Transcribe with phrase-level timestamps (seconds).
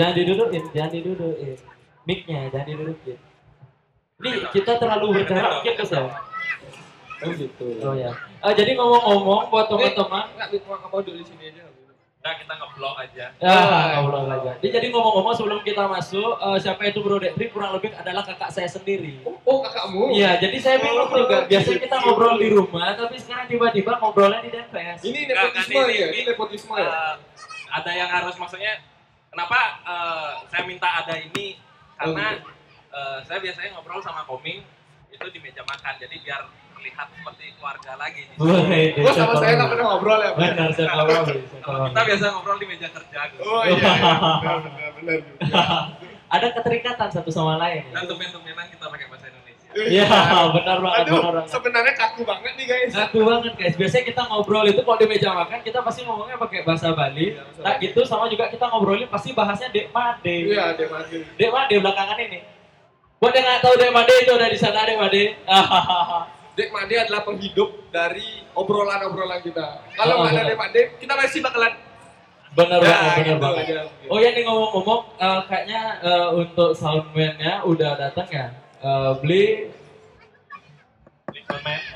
[0.00, 1.56] Jangan didudukin, jangan didudukin.
[2.08, 3.16] Mic-nya jangan didudukin.
[4.20, 6.08] Ini kita terlalu Gus ya?
[7.20, 7.66] Oh gitu.
[7.84, 8.16] Oh ya.
[8.40, 11.68] Eh, jadi ngomong-ngomong buat teman-teman, Enggak, mau mau duduk di sini aja.
[12.20, 13.32] Nah, kita ngeblok aja.
[13.40, 13.56] Ya,
[13.96, 14.52] ngobrol aja.
[14.60, 18.52] Jadi, jadi ngomong-ngomong sebelum kita masuk, eh, siapa itu Bro Dekri kurang lebih adalah kakak
[18.52, 19.24] saya sendiri.
[19.24, 20.12] Oh, oh kakakmu?
[20.12, 21.48] Iya, jadi saya bingung Oh, juga.
[21.48, 21.84] Biasanya gitu.
[21.88, 25.00] kita ngobrol di rumah, tapi sekarang tiba-tiba ngobrolnya di Denpes.
[25.00, 26.06] Ini Enggak, nepotisme kan, ini- ya?
[26.08, 26.92] Ini ini- nepotisme ya?
[27.72, 28.72] Ada yang harus maksudnya
[29.30, 31.56] kenapa eh, saya minta ada ini
[31.94, 32.42] karena
[32.90, 34.66] eh, saya biasanya ngobrol sama koming
[35.10, 36.42] itu di meja makan jadi biar
[36.80, 40.32] terlihat seperti keluarga lagi Oh sama saya nggak pernah ngobrol ya?
[40.32, 41.24] Benar, saya ngobrol.
[41.92, 43.18] kita biasa ngobrol di meja kerja.
[43.44, 44.12] Oh iya, iya.
[44.40, 45.18] benar benar benar.
[46.34, 47.90] Ada keterikatan satu sama lain.
[47.90, 49.39] dan tumben-tumbenan kita pakai bahasa Indonesia
[49.72, 50.02] Iya,
[50.50, 51.48] benar banget, Aduh, benar banget.
[51.48, 52.90] sebenarnya kaku banget nih guys.
[52.90, 53.74] Satu banget guys.
[53.74, 57.30] Biasanya kita ngobrol itu kalau di meja makan kita pasti ngomongnya pakai bahasa Bali.
[57.30, 57.84] Iya, bahasa Nah Bali.
[57.84, 60.34] gitu sama juga kita ngobrolin pasti bahasnya Dek Made.
[60.48, 61.16] Iya, dia mati.
[61.30, 62.38] Dek Made belakangan ini.
[63.16, 65.22] Buat yang nggak tahu Dek Made itu udah di sana Dek Made.
[66.56, 69.86] Dek Made adalah penghidup dari obrolan-obrolan kita.
[69.92, 70.50] Kalau Oh, nggak ada benar.
[70.50, 71.72] Dek Made, kita masih bakalan
[72.50, 73.64] benar Ya, banget, benar gitu banget.
[73.64, 73.80] aja.
[74.08, 78.46] Oh ya nih ngomong-ngomong, eh, kayaknya eh, untuk soundman-nya udah datang ya.
[78.80, 79.44] Eh, beli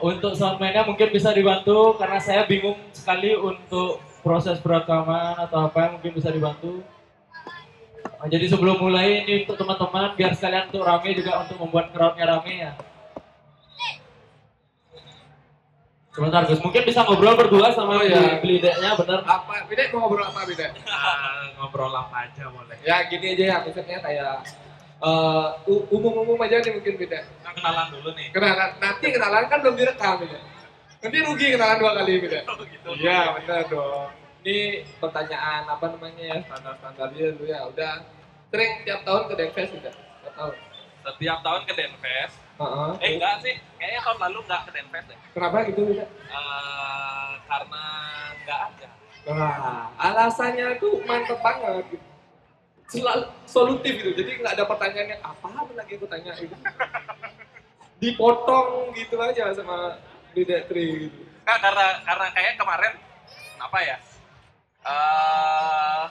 [0.05, 5.93] untuk soundman-nya mungkin bisa dibantu karena saya bingung sekali untuk proses perekaman atau apa yang
[5.97, 6.85] mungkin bisa dibantu.
[8.21, 12.25] Nah, jadi sebelum mulai ini untuk teman-teman biar sekalian untuk rame juga untuk membuat crowd-nya
[12.29, 12.73] rame ya.
[16.15, 18.05] Sebentar Gus, mungkin bisa ngobrol berdua sama Oh,
[18.39, 19.19] beli deknya bener.
[19.25, 19.67] apa?
[19.67, 20.67] Beda mau ngobrol apa beda?
[20.87, 24.47] Ah, ngobrol apa aja boleh Ya gini aja ya, maksudnya kayak
[25.05, 27.21] eh, u- umum-umum aja nih mungkin beda.
[27.21, 30.41] Kita kenalan dulu nih Kenalan, nanti kenalan kan belum direkam ya.
[30.99, 32.39] Nanti rugi kenalan dua kali beda.
[32.47, 34.09] Oh, gitu Iya benar dong.
[34.41, 34.57] Ini
[34.99, 37.61] pertanyaan apa namanya ya standar-standarnya dulu ya.
[37.67, 37.93] Udah
[38.49, 39.95] sering tiap tahun ke Denfest tidak?
[39.95, 40.55] Tiap tahun.
[41.05, 42.91] setiap tahun ke Denfest Heeh.
[42.97, 46.07] eh enggak sih kayaknya tahun lalu enggak ke Denfest deh Kenapa gitu beda?
[46.09, 47.85] Eh, karena
[48.33, 48.89] enggak ada
[49.25, 51.85] Wah, alasannya tuh mantep banget.
[51.91, 52.05] Gitu.
[52.89, 54.11] Selalu solutif gitu.
[54.13, 56.55] Jadi nggak ada pertanyaan yang apa lagi aku tanya gitu.
[58.01, 59.99] Dipotong gitu aja sama
[60.37, 61.21] beda tri gitu.
[61.45, 62.93] Enggak, karena karena kayak kemarin
[63.61, 63.97] apa ya?
[64.85, 66.05] Eh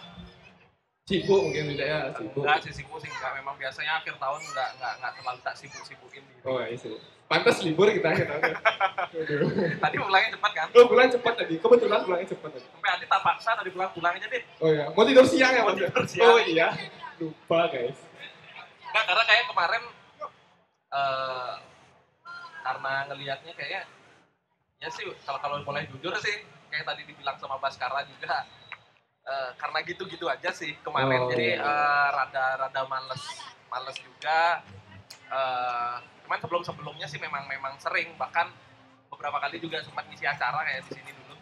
[1.03, 2.47] Sibuk mungkin beda ya, sibuk.
[2.47, 6.23] enggak sih sibuk sih enggak memang biasanya akhir tahun enggak enggak enggak terlalu tak sibuk-sibukin
[6.23, 6.47] gitu.
[6.47, 6.95] Oh iya sih.
[7.33, 8.09] Pantas libur kita.
[8.13, 9.49] Aduh.
[9.83, 10.67] Tadi pulangnya cepat kan?
[10.77, 11.55] Oh, pulang cepat tadi.
[11.57, 12.66] Kebetulan pulangnya cepat tadi.
[12.69, 14.44] Sampai Adi tak paksa tadi pulang pulang aja deh.
[14.61, 16.29] Oh iya, mau tidur siang ya Mau tidur siang.
[16.29, 16.69] Oh iya.
[17.17, 17.97] Lupa guys.
[18.94, 19.83] Enggak karena kayak kemarin
[20.94, 21.53] eh
[22.63, 23.81] karena ngelihatnya kayaknya
[24.77, 28.45] ya sih kalau kalau boleh jujur sih kayak tadi dibilang sama Baskara juga
[29.25, 31.29] eh, karena gitu-gitu aja sih kemarin Oh.
[31.33, 33.23] jadi eh, rada rada males
[33.73, 34.61] males juga
[35.33, 35.95] eh
[36.33, 38.49] cuman sebelum sebelumnya sih memang memang sering bahkan
[39.13, 41.38] beberapa kali juga sempat ngisi acara kayak di sini dulu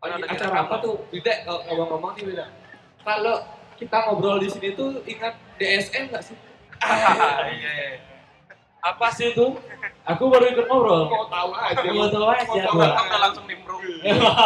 [0.00, 0.96] Oh, ada acara apa tuh?
[1.12, 2.48] Beda kalau ngomong-ngomong nih beda.
[3.04, 3.36] Kalau
[3.76, 6.32] kita ngobrol di sini tuh ingat DSM nggak sih?
[7.60, 8.00] iya iya
[8.80, 9.60] Apa sih itu?
[10.08, 11.04] Aku baru ikut ngobrol.
[11.12, 11.84] Mau tahu aja.
[11.84, 12.48] Mau tahu aja.
[12.48, 13.16] Mau tahu aja.
[13.20, 13.84] langsung nimbrung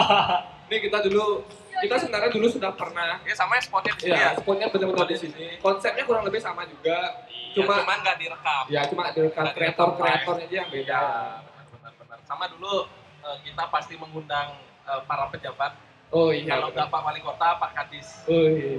[0.66, 1.46] Ini kita dulu
[1.86, 5.16] kita sebenarnya dulu sudah pernah ya sama spotnya di sini ya ya spotnya benar-benar di
[5.22, 5.62] sini.
[5.62, 7.30] Konsepnya kurang lebih sama juga.
[7.54, 10.98] Iya, Cuma- cuman nggak direkam Ya cuma dengan kreator-kreatornya aja yang beda.
[10.98, 12.18] Ya, benar-benar.
[12.26, 12.74] Sama dulu
[13.22, 15.72] eh, kita pasti mengundang eh, para pejabat.
[16.10, 16.58] Oh iya.
[16.58, 18.08] Kalau nggak Pak Wali Kota, Pak Kadis.
[18.26, 18.74] Oh iya.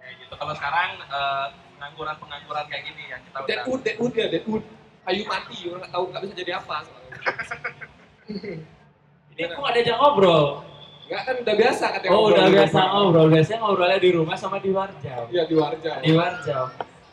[0.00, 0.32] Kayak gitu.
[0.32, 1.46] Kalau sekarang eh,
[1.76, 3.48] pengangguran-pengangguran kayak gini yang kita undang.
[3.52, 4.64] Deadwood, Deadwood ya, Deadwood.
[5.00, 6.76] Kayu mati, orang nggak tahu nggak bisa jadi apa.
[9.30, 10.46] Ini kok ada yang ngobrol?
[11.10, 14.70] Nggak kan udah biasa kan Oh udah biasa ngobrol, biasanya ngobrolnya di rumah sama di
[14.70, 15.22] Warjau.
[15.32, 15.96] Iya di Warjau.
[16.04, 16.64] Di Warjau.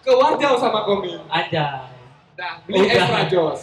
[0.07, 1.19] Ke Warjau sama Koming.
[1.27, 1.91] Aja.
[2.37, 2.95] Nah, beli Udah.
[2.95, 3.61] extra jos.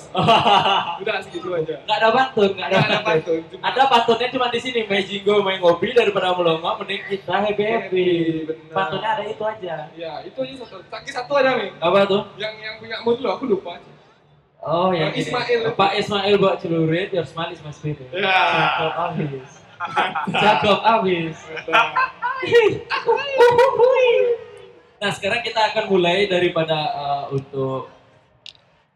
[1.00, 1.78] Udah segitu aja.
[1.80, 3.40] Nggak ada pantun, nggak ada ada pantun.
[3.46, 7.64] cuma- Ada pantunnya cuma di sini, main jinggo, main ngopi daripada melongo, mending kita happy
[7.64, 8.06] happy.
[8.68, 9.88] Pantunnya ada itu aja.
[9.94, 10.84] Iya, itu aja satu.
[10.84, 11.70] Lagi satu ada nih.
[11.78, 12.22] Apa tuh?
[12.34, 13.78] Yang yang punya mood lo, aku lupa.
[14.58, 15.14] Oh yang.
[15.14, 15.70] Ismail.
[15.72, 18.10] Pak Ismail buat celurit, your smile is my spirit.
[18.10, 18.34] Ya.
[18.74, 19.48] Cakep abis.
[20.28, 21.36] Cakep abis.
[25.04, 27.92] Nah sekarang kita akan mulai daripada eh, untuk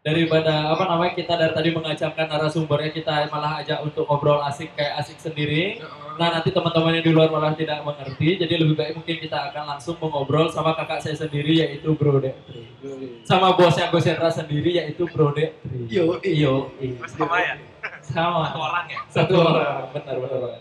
[0.01, 5.05] daripada apa namanya kita dari tadi mengajakkan narasumbernya kita malah ajak untuk ngobrol asik kayak
[5.05, 5.77] asik sendiri.
[6.17, 9.77] Nah nanti teman-teman yang di luar malah tidak mengerti, jadi lebih baik mungkin kita akan
[9.77, 12.73] langsung mengobrol sama kakak saya sendiri yaitu Bro Detri.
[13.21, 15.85] Sama bosnya Gosendra sendiri yaitu Bro Detri.
[15.93, 16.73] Yo, Yo,
[17.05, 17.53] Sama ya?
[18.01, 18.49] sama.
[18.49, 18.99] Satu orang ya?
[19.13, 20.57] Satu orang, benar benar.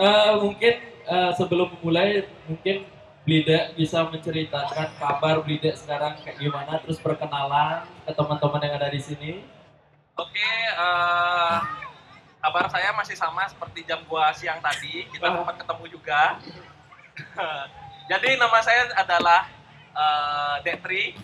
[0.00, 2.95] Eh, mungkin eh, sebelum memulai mungkin
[3.26, 9.02] Blida bisa menceritakan kabar Blida sekarang kayak gimana, terus perkenalan ke teman-teman yang ada di
[9.02, 9.42] sini.
[10.14, 11.56] Oke, eh,
[12.38, 15.10] kabar saya masih sama seperti jam gua siang tadi.
[15.10, 15.42] Kita Ah.
[15.42, 16.38] sempat ketemu juga.
[18.14, 19.50] Jadi nama saya adalah
[19.90, 21.18] eh, Detri.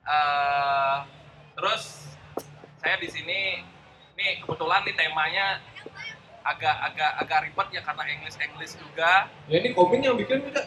[0.00, 0.96] Eh,
[1.52, 2.08] terus
[2.80, 3.60] saya di sini,
[4.16, 5.60] ini kebetulan nih temanya
[6.42, 9.28] agak agak agak ribet ya karena English English juga.
[9.46, 10.64] Ya ini komik yang bikin kita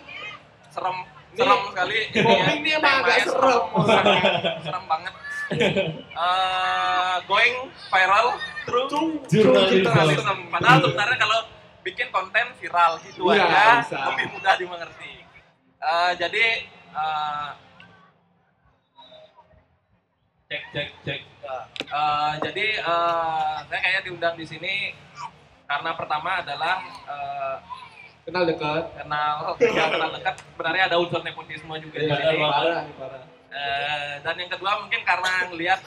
[0.70, 1.98] serem Ini- serem sekali.
[2.16, 3.64] Komik ini emang agak serem.
[3.84, 4.16] serem,
[4.62, 5.14] serem banget.
[6.14, 7.56] Eh, going
[7.88, 8.28] viral.
[8.64, 8.88] Through
[9.28, 9.84] Jurnalisme.
[9.84, 10.38] jurnalism.
[10.48, 11.40] padahal sebenarnya kalau
[11.84, 13.98] bikin konten viral gitu Iya, aja bisa.
[14.08, 15.14] lebih mudah dimengerti.
[15.78, 16.46] Eh, jadi
[16.90, 17.50] eh,
[20.46, 21.22] Cek, cek, cek.
[21.84, 24.94] eh, jadi eh, saya kayak diundang di sini
[25.74, 27.58] karena pertama adalah uh,
[28.30, 30.36] kenal dekat, kenal ya, kenal dekat.
[30.54, 32.38] Sebenarnya ada unsur nepotisme juga ya, di sini.
[32.38, 32.84] Iya, parah.
[33.54, 35.82] Uh, dan yang kedua mungkin karena ngelihat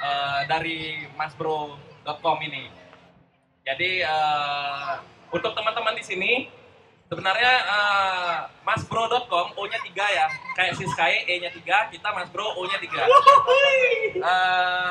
[0.00, 0.78] uh, eh, dari
[1.12, 2.72] masbro.com ini.
[3.68, 6.32] Jadi uh, untuk teman-teman di sini
[7.12, 10.26] sebenarnya uh, masbro.com O-nya tiga ya.
[10.56, 13.04] Kayak Siskae E-nya tiga kita masbro O-nya tiga
[14.16, 14.88] Uh,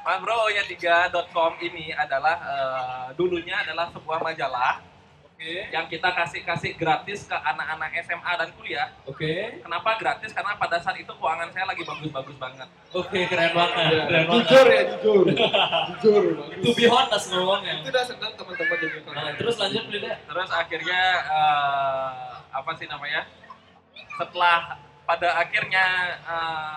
[0.00, 4.80] Ah, Ambrooya3.com ini adalah uh, dulunya adalah sebuah majalah
[5.40, 5.68] okay.
[5.72, 8.88] yang kita kasih kasih gratis ke anak-anak SMA dan kuliah.
[9.08, 9.24] Oke.
[9.24, 9.40] Okay.
[9.64, 10.30] Kenapa gratis?
[10.36, 12.68] Karena pada saat itu keuangan saya lagi bagus-bagus banget.
[12.92, 13.84] Oke, okay, keren banget.
[13.88, 14.44] Iya, keren banget.
[14.44, 15.24] Jujur ya, jujur.
[16.04, 16.24] jujur.
[16.60, 17.74] Itu be honest ngomongnya.
[17.80, 20.12] Itu udah senang teman-teman jadi Nah, terus lanjut Lida.
[20.28, 22.08] Terus akhirnya uh,
[22.52, 23.28] apa sih namanya?
[24.16, 25.86] Setelah pada akhirnya
[26.24, 26.74] uh,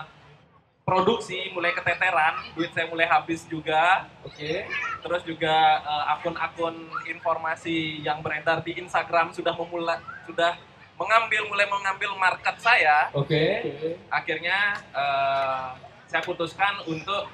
[0.84, 4.04] produksi mulai keteteran, duit saya mulai habis juga.
[4.20, 4.68] Oke,
[5.00, 6.76] Terus juga eh, akun-akun
[7.08, 9.98] informasi yang beredar di Instagram sudah memulai
[10.28, 10.60] sudah
[10.94, 13.10] mengambil mulai mengambil market saya.
[13.16, 13.98] oke, Oke.
[14.12, 15.68] akhirnya eh,
[16.06, 17.26] saya putuskan untuk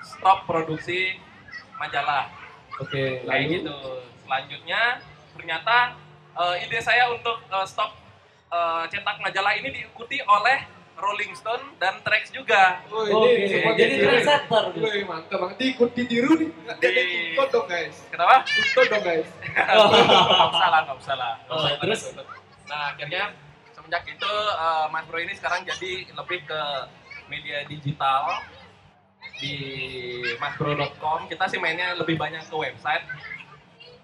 [0.00, 1.18] stop produksi
[1.76, 2.30] majalah
[2.80, 3.02] oke.
[3.26, 3.78] kayak Lalu, gitu
[4.24, 4.82] selanjutnya
[5.36, 5.76] ternyata
[6.38, 7.92] eh, ide saya untuk eh, stop
[8.48, 13.72] eh, cetak majalah ini diikuti oleh Rolling Stone dan Trax juga Oh, Oke, ini semua
[13.74, 14.64] jadi trendsetter.
[14.74, 15.56] Wih, mantap banget.
[15.58, 16.50] Diikut ditiru nih.
[16.78, 17.96] Jadi Di- tuntut dong guys.
[18.08, 18.36] kenapa?
[18.44, 19.28] Tuntut dong guys.
[19.54, 22.00] nggak usah lah nggak usah lah Nggak Oh, terus?
[22.64, 23.22] nah akhirnya
[23.70, 26.60] semenjak itu eh, Mas Bro ini sekarang jadi lebih ke
[27.26, 28.40] media digital
[29.36, 29.54] di
[30.38, 33.04] masbro.com kita sih mainnya lebih banyak ke website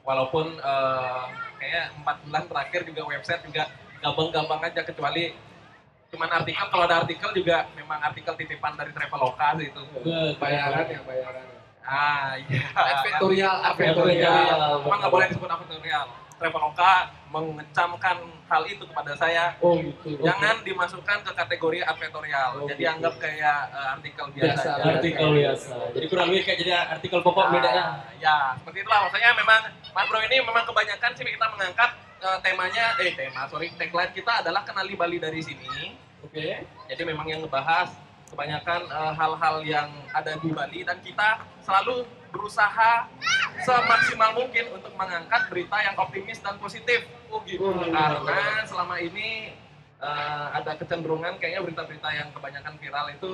[0.03, 1.25] walaupun eh,
[1.57, 3.65] kayak empat bulan terakhir juga website juga
[3.99, 5.33] gampang-gampang aja kecuali
[6.11, 9.83] cuman artikel kalau ada artikel juga memang artikel titipan dari Traveloka sih itu
[10.37, 11.45] Bayaran ya, bayaran.
[11.81, 14.35] ah iya Advertorial, Advertorial.
[14.35, 14.85] advertorial.
[14.85, 16.07] Emang nggak boleh disebut advertorial.
[16.35, 16.93] Traveloka
[17.29, 18.17] mengecamkan
[18.47, 19.53] hal itu kepada saya.
[19.61, 20.17] Oh gitu.
[20.21, 22.50] Jangan dimasukkan ke kategori advertorial.
[22.57, 22.90] Oh, Jadi gitu.
[22.90, 24.90] anggap kayak eh, artikel biasa, Biasa, aja.
[24.90, 25.75] Artikel biasa.
[25.93, 27.85] Jadi kurang lebih kayak jadi artikel pokok Ah, bedanya.
[28.19, 28.99] Ya, seperti itulah.
[29.05, 31.90] Maksudnya memang Mas Bro ini memang kebanyakan sih kita mengangkat
[32.21, 35.97] eh, temanya, eh tema, sorry, tagline kita adalah kenali Bali dari sini.
[36.21, 36.62] Oke.
[36.89, 37.97] Jadi memang yang ngebahas
[38.31, 43.11] kebanyakan eh, hal-hal yang ada di Bali dan kita selalu berusaha
[43.67, 47.09] semaksimal mungkin untuk mengangkat berita yang optimis dan positif.
[47.33, 47.67] Oh gitu.
[47.91, 49.57] Karena selama ini
[49.99, 53.31] eh, ada kecenderungan kayaknya berita-berita yang kebanyakan viral itu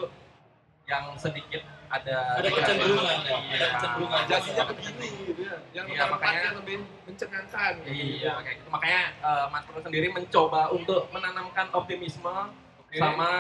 [0.87, 3.37] yang sedikit ada Ada kecenderungan ya.
[3.37, 3.55] Iya.
[3.55, 4.21] Ada kecenderungan.
[4.27, 5.57] Jadinya begini gitu ya.
[5.73, 7.73] Yang Iya, tempat makanya- yang lebih mencengangkan.
[7.85, 8.69] Iya, kayak gitu.
[8.69, 12.35] Makanya eh, Mas Pro sendiri mencoba untuk menanamkan optimisme
[12.79, 12.97] Oke.
[12.97, 13.31] sama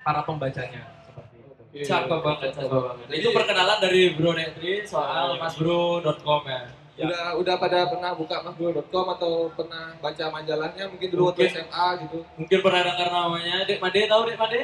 [0.00, 1.52] para pembacanya seperti itu.
[1.54, 1.78] Oke.
[1.82, 2.96] Cakep banget, cakep banget.
[3.04, 5.38] Jadi- Itu perkenalan dari Bro Netri soal Oh.
[5.38, 6.62] masbro.com ya.
[6.98, 7.06] Ya.
[7.06, 11.46] Udah udah pada pernah buka masbro.com atau pernah baca majalahnya mungkin dulu waktu.
[11.46, 12.18] SMA gitu.
[12.34, 14.62] Mungkin pernah dengar namanya Dek Made tahu Dek Made?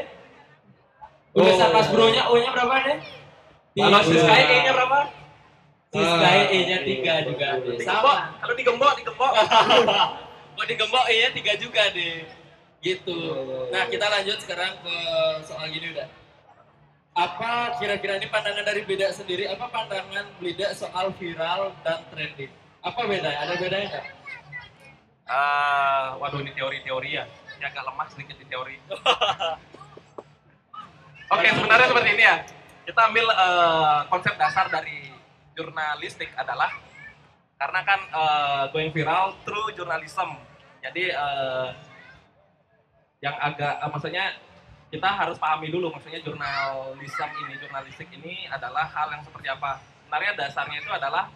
[1.35, 1.75] Tulisan Oh.
[1.75, 2.75] Mas Bro-nya O-nya berapa?
[3.75, 4.23] Kalau si Tiga.
[4.23, 4.99] Sky E-nya berapa?
[5.91, 7.49] Si Sky Ah, E-nya tiga juga.
[7.83, 8.15] Sama.
[8.39, 9.33] Kalau digembok, digembok.
[10.55, 12.23] Kok digembok E-nya tiga juga deh.
[12.79, 13.19] Gitu.
[13.75, 14.97] Nah kita lanjut sekarang ke
[15.43, 16.07] soal gini udah.
[17.15, 19.51] Apa kira-kira ini pandangan dari Beda sendiri?
[19.51, 22.51] Apa pandangan Beda soal viral dan trending?
[22.79, 23.39] Apa bedanya?
[23.43, 24.07] Ada bedanya nggak?
[25.25, 27.25] Ah, waduh ini teori-teori ya.
[27.59, 28.77] Ya agak lemah sedikit di teori.
[31.33, 32.37] Oke, sebenarnya seperti ini ya.
[32.85, 35.09] Kita ambil eh, konsep dasar dari
[35.57, 36.69] jurnalistik adalah
[37.57, 40.37] karena kan eh, going viral through journalism.
[40.85, 41.69] Jadi eh,
[43.25, 44.25] yang agak eh, maksudnya
[44.93, 49.81] kita harus pahami dulu maksudnya jurnalisme ini, jurnalistik ini adalah hal yang seperti apa.
[50.05, 51.33] Sebenarnya dasarnya itu adalah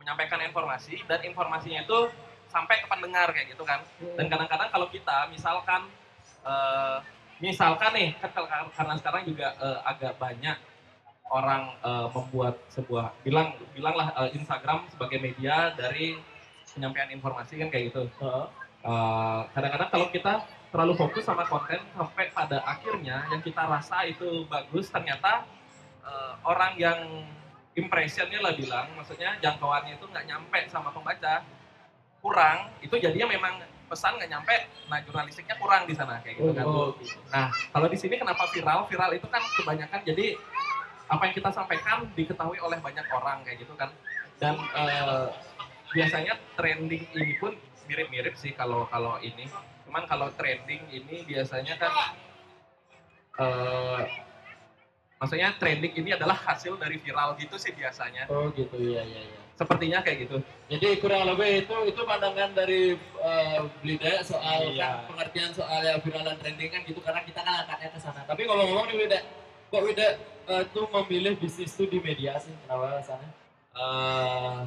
[0.00, 2.08] menyampaikan informasi dan informasinya itu
[2.48, 3.84] sampai ke pendengar kayak gitu kan.
[4.16, 5.92] Dan kadang-kadang kalau kita misalkan
[6.40, 6.98] eh,
[7.38, 8.30] misalkan nih kan
[8.72, 10.56] karena sekarang juga eh, agak banyak
[11.28, 16.16] orang eh, membuat sebuah bilang bilanglah eh, Instagram sebagai media dari
[16.76, 18.08] penyampaian informasi kan kayak gitu.
[18.20, 18.46] Heeh.
[18.86, 20.32] Eh, kadang-kadang kalau kita
[20.70, 25.44] terlalu fokus sama konten sampai pada akhirnya yang kita rasa itu bagus ternyata
[26.04, 26.98] eh, orang yang
[27.76, 31.44] impressionnya lah bilang maksudnya jangkauannya itu nggak nyampe sama pembaca
[32.24, 34.56] kurang itu jadinya memang pesan nggak nyampe
[34.90, 36.90] nah jurnalistiknya kurang di sana kayak gitu kan Oh.
[37.30, 38.90] Nah, kalau di sini kenapa viral?
[38.90, 40.34] Viral itu kan kebanyakan jadi
[41.06, 43.94] apa yang kita sampaikan diketahui oleh banyak orang kayak gitu kan.
[44.42, 45.30] Dan eh,
[45.94, 47.54] biasanya trending ini pun
[47.86, 49.46] mirip-mirip sih kalau kalau ini.
[49.86, 51.92] Cuman kalau trending ini biasanya kan
[53.38, 54.25] eh
[55.16, 58.28] maksudnya trending ini adalah hasil dari viral gitu sih biasanya.
[58.28, 59.38] Oh gitu iya iya iya.
[59.56, 60.36] Sepertinya kayak gitu.
[60.68, 65.08] Jadi kurang lebih itu itu pandangan dari uh, Blida soal Iya.
[65.08, 68.20] kan, pengertian soal yang viral dan trending kan gitu karena kita kan angkatnya ke sana.
[68.28, 69.20] Tapi ngomong-ngomong nih Blida,
[69.72, 70.08] kok Blida
[70.52, 72.52] uh, tuh memilih bisnis itu di media sih?
[72.64, 73.26] Kenapa sana?
[73.76, 74.60] eh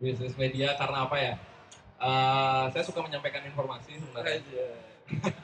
[0.00, 1.34] bisnis media karena apa ya?
[2.02, 4.42] Eh, saya suka menyampaikan informasi sebenarnya.
[4.42, 4.66] Aja.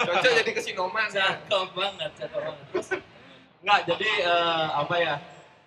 [0.02, 1.06] Cocok jadi kesinoman.
[1.06, 2.98] Cakep banget, cakep banget.
[3.62, 5.14] Enggak, jadi eh, apa ya?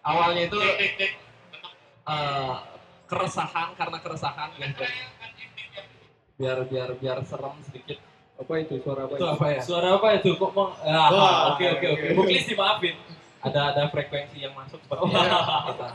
[0.01, 0.59] Awalnya itu
[2.07, 2.55] eh,
[3.05, 4.83] keresahan karena keresahan gitu.
[6.39, 7.99] Biar biar biar serem sedikit.
[8.41, 9.61] Apa itu suara apa Itu apa ya?
[9.61, 10.33] suara apa itu?
[10.33, 10.73] Kok mau?
[10.81, 12.05] Ah, Wah, oke oke oke.
[12.09, 12.17] oke.
[12.17, 12.95] Buklis dimaafin.
[13.41, 15.69] Ada ada frekuensi yang masuk seperti Wah.
[15.69, 15.85] itu.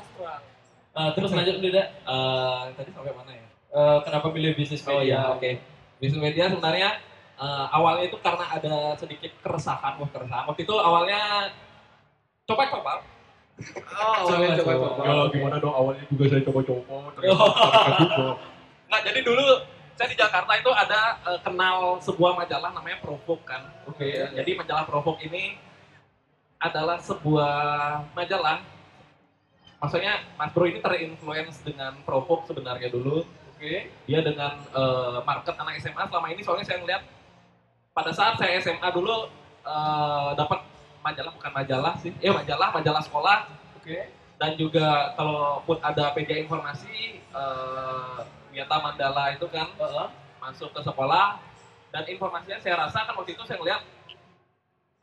[0.96, 1.82] Uh, terus lanjut Blida.
[1.92, 3.46] Eh, tadi sampai mana ya?
[3.74, 4.94] Uh, kenapa pilih bisnis media?
[4.94, 5.50] Oh iya, oke.
[5.98, 6.90] Bisnis media sebenarnya
[7.36, 10.44] eh, awalnya itu karena ada sedikit keresahan, wah keresahan.
[10.48, 11.52] Waktu itu awalnya
[12.46, 13.02] coba-coba.
[13.96, 14.88] Oh, awalnya Coba, coba-coba.
[15.00, 15.04] coba.
[15.08, 16.94] Ya gimana dong awalnya juga saya coba-coba.
[18.86, 19.46] Nggak, jadi dulu
[19.96, 23.64] saya di Jakarta itu ada eh, kenal sebuah majalah namanya Provok kan.
[23.88, 24.06] Oke.
[24.12, 25.56] Jadi majalah Provok ini
[26.60, 27.56] adalah sebuah
[28.12, 28.60] majalah.
[29.76, 33.24] Maksudnya Mas Bro ini terinfluence dengan Provok sebenarnya dulu.
[33.56, 33.88] Oke.
[34.04, 37.02] Dia dengan eh, market anak SMA selama ini soalnya saya ngeliat
[37.96, 39.32] pada saat saya SMA dulu
[39.64, 40.60] eh, dapat
[41.06, 43.38] majalah bukan majalah sih, eh majalah majalah sekolah.
[43.78, 44.10] Oke.
[44.36, 48.18] dan juga kalau pun ada media informasi eh
[48.56, 50.08] Wiata Mandala itu kan Heeh.
[50.40, 51.36] masuk ke sekolah.
[51.92, 53.84] Dan informasinya saya rasa kan waktu itu saya ngeliat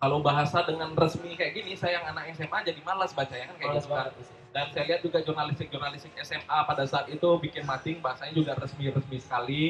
[0.01, 3.55] kalau bahasa dengan resmi kayak gini saya yang anak SMA jadi malas bacanya kan?
[3.61, 4.09] Kayak gitu kan.
[4.53, 8.89] dan saya lihat juga jurnalistik jurnalistik SMA pada saat itu bikin mating bahasanya juga resmi
[8.89, 9.63] resmi sekali.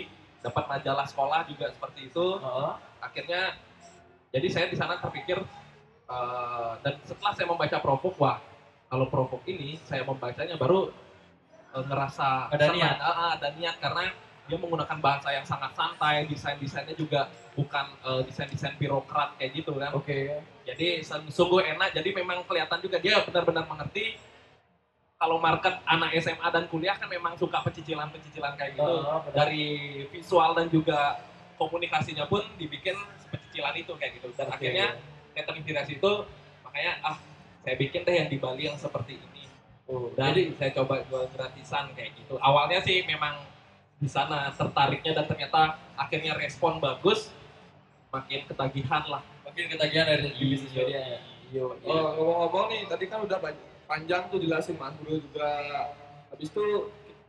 [0.43, 2.27] Dapat majalah sekolah juga seperti itu.
[2.39, 2.71] Heeh.
[3.03, 3.41] akhirnya
[4.31, 5.43] jadi saya di sana terpikir
[6.07, 8.37] eh, dan setelah saya membaca Provok wah
[8.87, 10.91] kalau Provok ini saya membacanya baru
[11.73, 12.95] eh, ngerasa Ada niat.
[12.99, 14.11] Ah, ada niat karena
[14.43, 19.63] dia menggunakan bahasa yang sangat santai desain desainnya juga bukan eh, desain desain birokrat kayak
[19.63, 20.43] gitu kan Oke.
[20.67, 24.19] jadi sung- sungguh enak jadi memang kelihatan juga dia benar-benar mengerti
[25.15, 29.31] kalau market anak SMA dan kuliah kan memang suka pecicilan-pecicilan kayak gitu benar.
[29.31, 29.65] dari
[30.11, 31.15] visual dan juga
[31.55, 32.97] komunikasinya pun dibikin
[33.31, 34.59] pecicilan itu kayak gitu dan Oke.
[34.59, 34.87] akhirnya
[35.41, 36.11] terinspirasi itu
[36.61, 37.17] makanya ah
[37.65, 39.31] saya bikin deh yang di Bali yang seperti ini
[39.83, 43.35] Oh, dan jadi saya coba jual gratisan kayak gitu awalnya sih memang
[43.99, 47.33] di sana tertariknya dan ternyata akhirnya respon bagus
[48.09, 50.81] makin ketagihan lah makin ketagihan dari di bisnis Iya.
[50.81, 51.19] media ya.
[51.53, 51.63] Iya.
[51.85, 53.37] Oh, ngomong-ngomong nih, tadi kan udah
[53.85, 55.49] panjang tuh jelasin Mas Bro juga.
[56.33, 56.65] Habis itu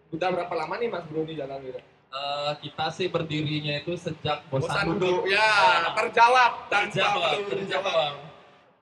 [0.09, 1.81] udah berapa lama nih Mas Bro nih jalan gitu?
[2.15, 5.27] Eh, kita sih berdirinya itu sejak bosan, Bosan duduk.
[5.27, 5.35] duduk.
[5.35, 5.51] Ya,
[5.99, 8.15] terjawab Terjawab, terjawab.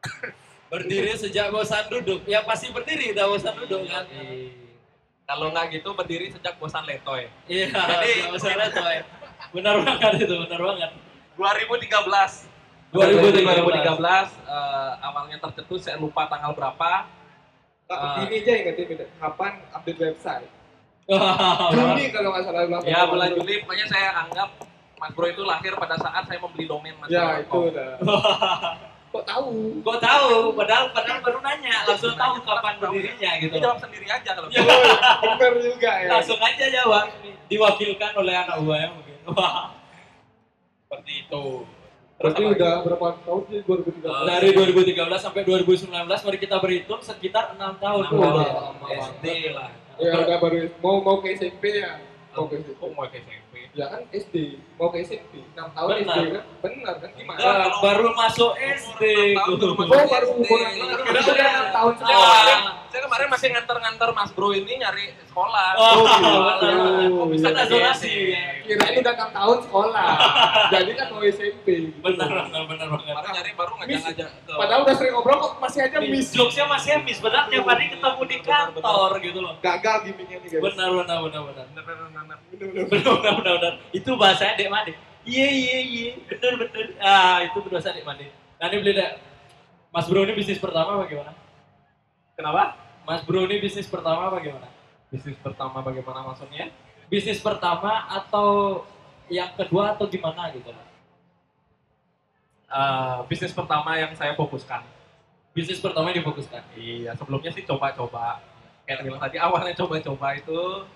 [0.73, 2.21] Berdiri sejak bosan duduk.
[2.25, 4.05] Ya pasti berdiri udah bosan duduk kan.
[4.05, 4.53] Iya.
[5.25, 7.33] Kalau nggak gitu berdiri sejak bosan letoy.
[7.49, 8.85] Iya, Jadi- usah tuh.
[9.53, 10.91] Benar banget itu, benar banget.
[11.37, 12.49] 2013.
[12.93, 13.49] 2013.
[13.65, 17.09] 2013 eh, awalnya tercetus saya lupa tanggal berapa.
[17.89, 18.25] Tak, Ah.
[18.25, 20.49] ini aja ingetin kapan update website?
[21.09, 22.83] Juni kalau nggak salah bilang.
[22.87, 24.49] Ya bulan Juli pokoknya saya anggap
[25.03, 27.43] Mas Bro itu lahir pada saat saya membeli domain Mas Ya, Bro.
[27.43, 27.91] itu udah.
[29.13, 29.51] Kok tahu?
[29.85, 30.57] Kok tahu?
[30.57, 33.53] Padahal padahal baru nanya, langsung tahu kapan berdirinya gitu.
[33.53, 34.65] Itu jawab sendiri aja kalau Ya.
[35.37, 36.09] Bener juga ya.
[36.17, 37.05] Langsung aja jawab.
[37.53, 39.17] Diwakilkan oleh anak buah mungkin.
[39.37, 39.77] Wah.
[40.89, 41.45] seperti itu.
[42.21, 44.29] Berarti udah berapa tahun sih 2013?
[44.29, 48.03] Dari 2013 sampai 2019 mari kita berhitung sekitar 6 tahun.
[48.07, 48.73] Enam tahun.
[48.81, 49.69] Wah, SD lah.
[50.01, 52.01] Ya udah baru mau mau ke SMP ya.
[52.33, 52.79] Mau ke SMP.
[52.81, 53.53] Kok mau ke SMP?
[53.73, 55.47] Ya kan SD, mau ke SMP.
[55.55, 56.03] 6 tahun Benar.
[56.03, 56.45] SD kan?
[56.59, 57.11] Benar kan?
[57.15, 57.39] Gimana?
[57.39, 57.71] Enggak.
[57.79, 59.03] Baru masuk SD.
[59.39, 60.65] Tahun baru Oh, masuk baru.
[61.07, 65.69] Udah udah 6 tahun Ah, Saya kemarin masih nganter-nganter Mas Bro ini nyari sekolah.
[65.81, 68.37] Oh, kok bisa Ada ada zonasi.
[68.67, 70.05] Kirain udah 6 tahun sekolah.
[70.75, 71.67] Jadi kan mau SMP.
[72.03, 73.15] Benar, benar, benar banget.
[73.33, 76.29] Nyari baru ngajak-ngajak Padahal udah sering ngobrol kok masih aja miss.
[76.35, 79.55] Jokesnya masih miss, benar tiap hari ketemu di kantor gitu loh.
[79.63, 80.63] Gagal gimmicknya nih guys.
[80.67, 81.65] Benar, benar, benar, benar.
[81.71, 82.85] bener-bener Bener-bener.
[82.93, 83.73] Benar, benar, benar, benar.
[83.97, 84.97] Itu bahasanya Dek Made.
[85.29, 86.11] Iya, iya, iya.
[86.25, 86.87] Benar, benar.
[87.05, 88.27] Ah, itu Dek Made.
[88.57, 89.13] Nah, ini beli Dek.
[89.93, 91.37] Mas Bro ini bisnis pertama bagaimana?
[92.33, 92.81] Kenapa?
[93.05, 94.73] Mas Bro ini bisnis pertama bagaimana?
[95.13, 96.73] Bisnis pertama bagaimana maksudnya?
[97.13, 98.81] Bisnis pertama atau
[99.29, 100.73] yang kedua atau gimana gitu?
[102.73, 104.81] Eh, bisnis pertama yang saya fokuskan.
[105.53, 106.65] Bisnis pertama yang difokuskan.
[106.73, 108.41] Iya, sebelumnya sih coba-coba.
[108.89, 110.89] Kayak bilang tadi awalnya coba-coba itu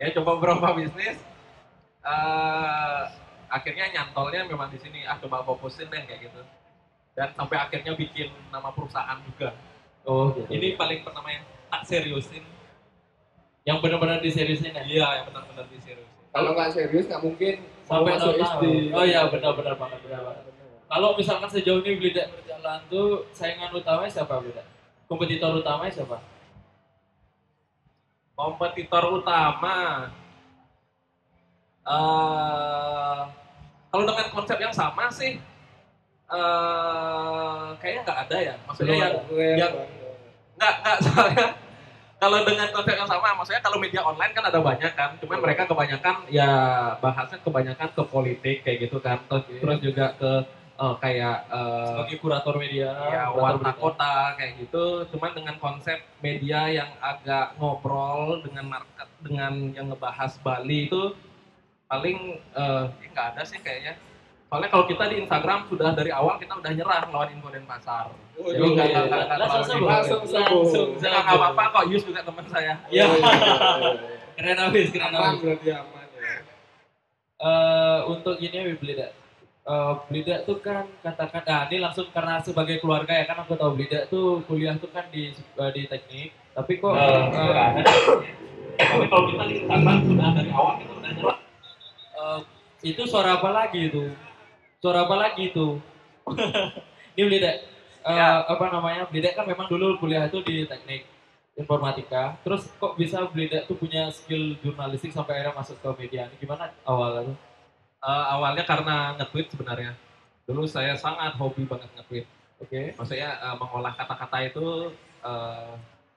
[0.00, 1.20] ya coba beberapa bisnis.
[2.00, 3.02] Eh
[3.50, 6.40] akhirnya nyantolnya memang di sini ah coba fokusin deh kayak gitu.
[7.18, 9.52] Dan sampai akhirnya bikin nama perusahaan juga.
[10.06, 10.48] Oh, gitu.
[10.48, 12.44] Ini paling pertama yang tak seriusin.
[13.68, 14.82] yang benar-benar diseriusin ya?
[14.82, 16.08] Iya, yang benar-benar diseriusin.
[16.32, 17.54] Kalau nggak serius nggak mungkin
[17.90, 18.64] Sampai masuk SD.
[18.94, 20.44] Oh iya, benar-benar banget, benar banget.
[20.86, 24.66] Kalau misalkan sejauh ini Blidak berjalan tuh saingan utamanya siapa Blidak?
[25.10, 26.22] Kompetitor utamanya siapa?
[28.38, 30.06] Kompetitor utama.
[31.86, 33.20] Eh
[33.90, 35.40] kalau dengan konsep yang sama sih,
[36.30, 38.54] eh kayaknya nggak ada ya.
[38.68, 39.14] Maksudnya yang
[39.58, 39.72] yang
[40.60, 41.46] nggak nggak soalnya
[42.20, 45.64] kalau dengan konsep yang sama maksudnya kalau media online kan ada banyak kan cuman mereka
[45.64, 46.52] kebanyakan ya
[47.00, 49.56] bahasnya kebanyakan ke politik kayak gitu kan terus, Oke.
[49.56, 50.32] terus juga ke
[50.76, 53.80] eh, kayak eh, Sebagai kurator media, ya kurator warna berita.
[53.80, 54.84] kota kayak gitu
[55.16, 61.16] cuman dengan konsep media yang agak ngobrol dengan market dengan yang ngebahas Bali itu
[61.90, 63.98] paling eh, ya nggak ada sih kayaknya
[64.46, 68.06] soalnya kalau kita di Instagram sudah dari awal kita udah nyerah lawan info dan pasar
[68.32, 70.20] Oh, Jadi nggak- nggak- nggak- nggak langsung Langsung.
[70.24, 71.36] Langsung Ya, nggak sebut.
[71.36, 72.72] apa-apa kok, Yus juga teman saya.
[72.88, 73.04] Iya.
[73.04, 73.92] Iya, iya, iya.
[74.32, 75.38] Keren habis, keren habis.
[75.44, 76.32] berarti aman ya.
[77.38, 79.08] Eh, untuk ini ya Blida.
[79.62, 83.76] Eh, Blida tuh kan katakan, nah ini langsung karena sebagai keluarga ya kan aku tahu
[83.76, 87.20] Blida tuh kuliah tuh kan di eh, di teknik, tapi kok eh,
[88.74, 91.36] Tapi kalau kita di Instagram sudah dari awal kita udah nyerah.
[92.20, 92.40] Eh,
[92.84, 94.12] itu suara apa lagi itu?
[94.80, 95.76] Suara apa lagi itu?
[97.16, 97.50] ini Blida.
[97.50, 97.60] Eh,
[98.00, 98.40] Ya.
[98.44, 99.04] apa namanya?
[99.08, 101.04] Blida kan memang dulu kuliah itu di teknik
[101.54, 102.40] informatika.
[102.40, 106.28] Terus kok bisa Blida tuh punya skill jurnalistik sampai akhirnya masuk ke media?
[106.32, 107.36] Ini gimana awalnya?
[108.00, 109.92] Eh, awalnya karena nge-tweet sebenarnya.
[110.48, 112.26] Dulu saya sangat hobi banget nge-tweet.
[112.60, 112.80] Oke.
[112.96, 114.88] Maksudnya eh, mengolah kata-kata itu
[115.20, 115.72] eh,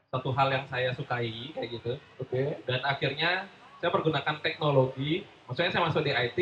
[0.08, 1.94] satu hal yang saya sukai kayak gitu.
[2.22, 2.64] Oke.
[2.64, 3.52] Dan akhirnya
[3.84, 5.28] saya pergunakan teknologi.
[5.44, 6.40] Maksudnya saya masuk di IT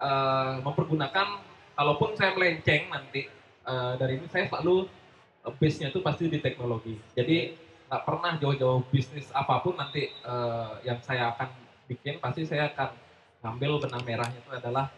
[0.00, 1.44] eh, mempergunakan
[1.76, 3.28] kalaupun saya melenceng nanti
[3.68, 4.88] eh, dari ini saya selalu
[5.44, 6.96] eh, base-nya itu pasti di teknologi.
[7.12, 7.52] Jadi
[7.92, 11.52] nggak pernah jauh-jauh bisnis apa pun nanti eh, yang saya akan
[11.84, 12.96] bikin pasti saya akan
[13.44, 14.88] ngambil benang merahnya itu adalah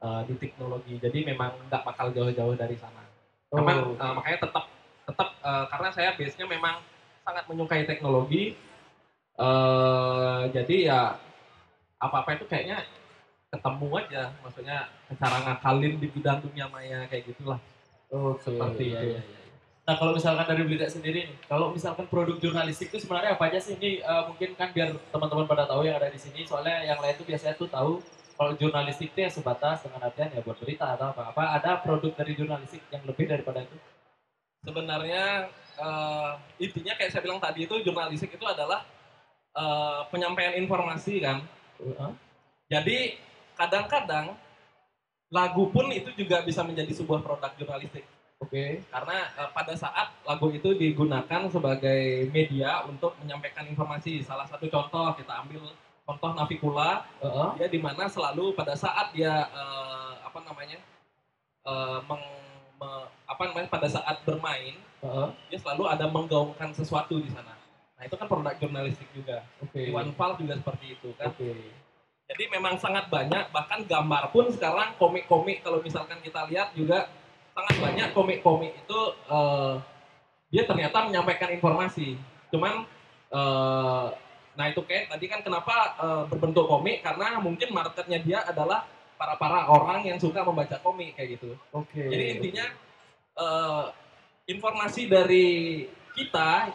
[0.00, 0.96] eh, di teknologi.
[1.04, 3.04] Jadi memang nggak bakal jauh-jauh dari sana.
[3.52, 4.00] Memang Oh.
[4.00, 4.72] eh, makanya tetap
[5.04, 6.80] tetap eh, karena saya base-nya memang
[7.28, 8.56] sangat menyukai teknologi.
[9.34, 11.00] Eh jadi ya
[11.98, 12.84] apa-apa itu kayaknya
[13.54, 14.78] ketemu aja, maksudnya
[15.14, 17.58] cara ngakalin di bidang dunia maya kayak gitulah.
[18.10, 18.50] Oke.
[18.50, 19.06] Seperti iya, itu.
[19.14, 19.40] iya, iya.
[19.84, 23.60] Nah kalau misalkan dari Blidak sendiri nih, kalau misalkan produk jurnalistik itu sebenarnya apa aja
[23.60, 23.76] sih?
[23.76, 27.14] Ini eh, mungkin kan biar teman-teman pada tahu yang ada di sini, soalnya yang lain
[27.20, 28.00] tuh biasanya tuh tahu
[28.34, 31.22] kalau jurnalistik itu ya sebatas dengan artian ya buat berita atau apa.
[31.36, 33.76] Apa ada produk dari jurnalistik yang lebih daripada itu?
[34.64, 36.30] Sebenarnya eh,
[36.64, 38.88] intinya kayak saya bilang tadi itu jurnalistik itu adalah
[39.54, 41.42] eh, penyampaian informasi kan.
[42.70, 43.18] Jadi
[43.54, 44.34] kadang-kadang
[45.30, 48.06] lagu pun itu juga bisa menjadi sebuah produk jurnalistik.
[48.42, 48.82] Oke.
[48.92, 54.20] karena eh, pada saat lagu itu digunakan sebagai media untuk menyampaikan informasi.
[54.20, 55.64] Salah satu contoh kita ambil
[56.04, 57.48] contoh Navikula, Heeh.
[57.56, 60.76] dia di mana selalu pada saat dia eh, apa namanya
[61.64, 62.42] eh, meng-
[62.76, 65.28] me- apa namanya pada saat bermain Heeh.
[65.48, 67.56] dia selalu ada menggaungkan sesuatu di sana.
[67.94, 69.46] Nah itu kan produk jurnalistik juga.
[69.62, 69.90] Oke.
[69.90, 71.30] Iwan Fals juga seperti itu kan.
[71.30, 71.52] Oke.
[72.24, 77.12] Jadi memang sangat banyak, bahkan gambar pun sekarang komik-komik kalau misalkan kita lihat juga
[77.52, 79.74] sangat banyak komik-komik itu eh,
[80.48, 82.16] dia ternyata menyampaikan informasi.
[82.48, 82.88] Cuman
[83.30, 84.06] eh,
[84.54, 89.38] nah itu kayak tadi kan kenapa eh, berbentuk komik karena mungkin marketnya dia adalah para
[89.38, 91.54] para orang yang suka membaca komik kayak gitu.
[91.76, 92.08] Oke.
[92.08, 92.66] Jadi intinya
[93.36, 93.84] eh,
[94.48, 95.48] informasi dari
[96.16, 96.72] kita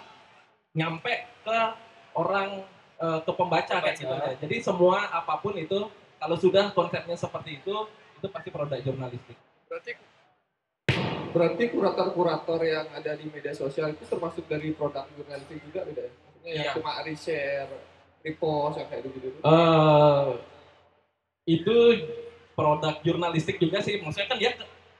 [0.73, 1.58] nyampe ke
[2.13, 2.63] orang
[2.99, 4.01] eh, ke pembaca kayak Pembaca.
[4.01, 4.32] gitu aja.
[4.43, 7.75] Jadi semua apa pun itu kalau sudah konsepnya seperti itu
[8.19, 9.38] itu pasti produk jurnalistik.
[9.65, 9.91] Berarti
[11.29, 16.12] Berarti kurator-kurator yang ada di media sosial itu termasuk dari produk jurnalistik juga beda ya?
[16.12, 16.71] Maksudnya yang Iya.
[16.73, 17.69] cuma reshare,
[18.25, 19.38] repost, yang kayak gitu-gitu.
[19.39, 20.27] eh
[21.45, 21.75] itu
[22.53, 24.51] produk jurnalistik juga sih maksudnya kan dia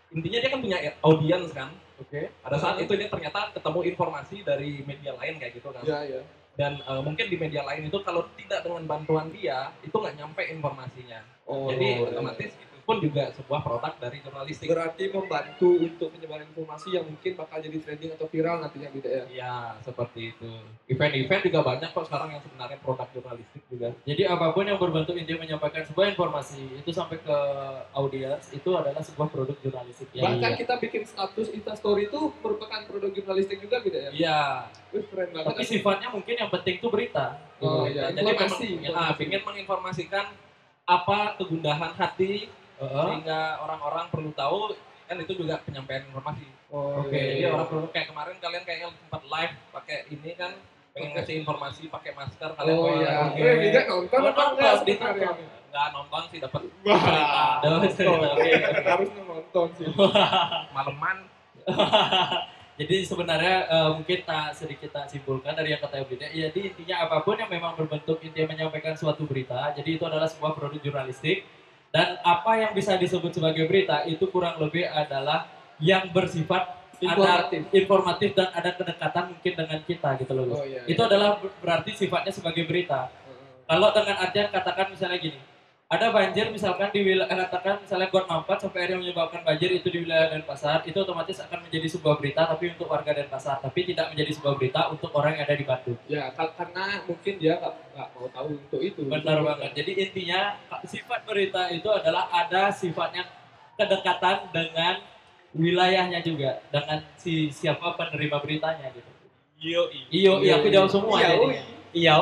[0.10, 2.32] intinya dia kan punya audiens kan Oke.
[2.40, 6.22] pada saat itu dia ternyata ketemu informasi dari media lain kayak gitu kan Iya, iya.
[6.56, 10.42] dan eh, mungkin di media lain itu kalau tidak dengan bantuan dia itu nggak nyampe
[10.48, 12.08] informasinya Oh, jadi iya.
[12.14, 17.38] otomatis itu pun juga sebuah produk dari jurnalistik berarti membantu untuk penyebaran informasi yang mungkin
[17.38, 19.24] bakal jadi trending atau viral nantinya gitu ya.
[19.30, 20.50] Iya, seperti itu.
[20.90, 23.94] Event-event juga banyak kok sekarang yang sebenarnya produk jurnalistik juga.
[24.10, 27.38] Jadi apa pun yang berbentuk intinya menyampaikan sebuah informasi itu sampai ke
[27.94, 30.10] audiens itu adalah sebuah produk jurnalistik.
[30.10, 30.58] Ya, Bahkan iya.
[30.58, 34.12] kita bikin status Instastory itu merupakan produk jurnalistik juga beda ya.
[34.18, 34.42] Iya,
[34.98, 35.54] Wih, keren banget.
[35.54, 37.38] tapi sifatnya mungkin yang penting itu berita.
[37.62, 38.02] Oh, Gitu.
[38.02, 38.10] iya.
[38.10, 39.22] Jadi memang ya, informasi.
[39.30, 40.26] ingin menginformasikan
[40.90, 43.06] apa kegundahan hati Heeh.
[43.12, 44.72] sehingga orang-orang perlu tahu
[45.04, 46.46] kan itu juga penyampaian informasi.
[46.70, 47.50] Oh, Oke, Jadi iya.
[47.50, 50.52] orang perlu kayak kemarin kalian kayaknya sempat live pakai ini kan
[50.90, 53.14] pengen ngasih informasi pakai masker kalian Oh iya.
[53.30, 53.42] oke.
[53.42, 55.30] Eh, Liga nonton apa enggak nonton, sebenarnya?
[55.34, 55.58] nonton.
[55.70, 57.46] nggak nonton sih dapat cerita.
[58.90, 59.88] Harus nonton sih.
[60.76, 61.18] maleman
[62.80, 66.32] Jadi sebenarnya eh, mungkin tak sedikit tak simpulkan dari yang kata Blida.
[66.32, 70.56] Jadi intinya apa pun yang memang berbentuk intinya menyampaikan suatu berita, jadi itu adalah sebuah
[70.56, 71.44] produk jurnalistik.
[71.90, 75.50] Dan apa yang bisa disebut sebagai berita itu kurang lebih adalah
[75.80, 77.64] yang bersifat Informatif.
[77.64, 80.52] ada informatif dan ada kedekatan mungkin dengan kita gitu loh.
[80.52, 80.84] Oh iya.
[80.84, 83.08] Itu adalah ber- berarti sifatnya sebagai berita.
[83.64, 85.40] Kalau dengan artian katakan misalnya gini,
[85.88, 90.04] ada banjir misalkan di wilayah katakan misalnya Got Mampat sampai akhirnya menyebabkan banjir itu di
[90.04, 94.32] wilayah Denpasar, itu otomatis akan menjadi sebuah berita tapi untuk warga Denpasar, tapi tidak menjadi
[94.36, 95.98] sebuah berita untuk orang yang ada di Bandung.
[96.06, 99.02] Ya, ka- karena mungkin dia nggak nggak mau tahu untuk itu.
[99.02, 99.70] Benar banget.
[99.74, 100.40] Jadi intinya
[100.90, 103.30] sifat berita itu adalah ada sifatnya
[103.78, 104.98] kedekatan dengan
[105.54, 109.10] wilayahnya juga dengan si siapa penerima beritanya gitu.
[109.60, 111.46] yo Iyo, iya aku jawab semua Iya, jadi.
[111.46, 111.58] ui.
[111.94, 112.14] Iya.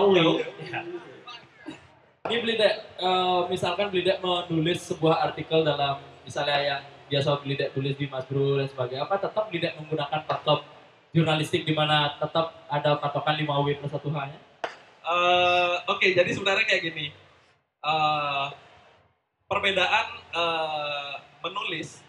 [2.28, 8.04] Ini Blidek, eh, misalkan Blidek menulis sebuah artikel dalam misalnya yang biasa Blidek tulis di
[8.12, 10.68] Mas Bro dan sebagainya, apa tetap Blidek menggunakan patok
[11.16, 14.40] jurnalistik di mana tetap ada patokan 5W plus 1H-nya?
[15.08, 17.06] Eh, Oke, jadi sebenarnya kayak gini.
[17.78, 18.48] Eh,
[19.48, 21.14] perbedaan eh,
[21.46, 22.02] menulis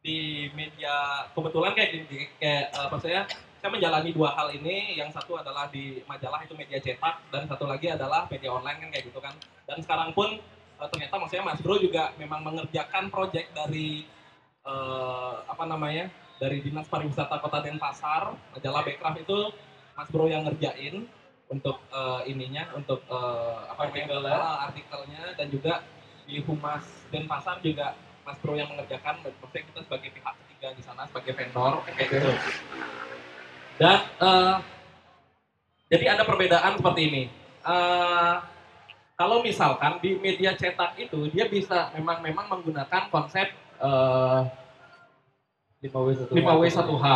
[0.00, 3.22] di media kebetulan kayak gini, kayak eh, maksudnya
[3.60, 4.98] saya menjalani dua hal ini.
[4.98, 8.88] Yang satu adalah di majalah itu media cetak dan satu lagi adalah media online kan
[8.90, 9.34] kayak gitu kan.
[9.64, 10.36] Dan sekarang pun
[10.82, 14.04] eh, ternyata maksudnya Mas Bro juga memang mengerjakan proyek dari
[14.66, 19.54] eh, apa namanya dari Dinas Pariwisata Kota Denpasar, majalah Bekraf itu
[19.94, 21.06] Mas Bro yang ngerjain
[21.50, 24.34] untuk eh, ininya untuk eh, apa Artikelnya.
[24.38, 25.82] ah, artikelnya dan juga
[26.24, 31.10] di Humas Denpasar juga Mas Bro yang mengerjakan maksudnya kita sebagai pihak ketiga di sana
[31.10, 32.30] sebagai vendor kayak gitu.
[33.82, 34.56] Dan eh,
[35.90, 37.22] jadi ada perbedaan seperti ini.
[37.66, 38.34] Eh,
[39.18, 43.50] kalau misalkan di media cetak itu dia bisa memang memang menggunakan konsep
[43.82, 44.40] eh,
[45.82, 46.30] 5W 1H.
[46.30, 47.06] 5W1H.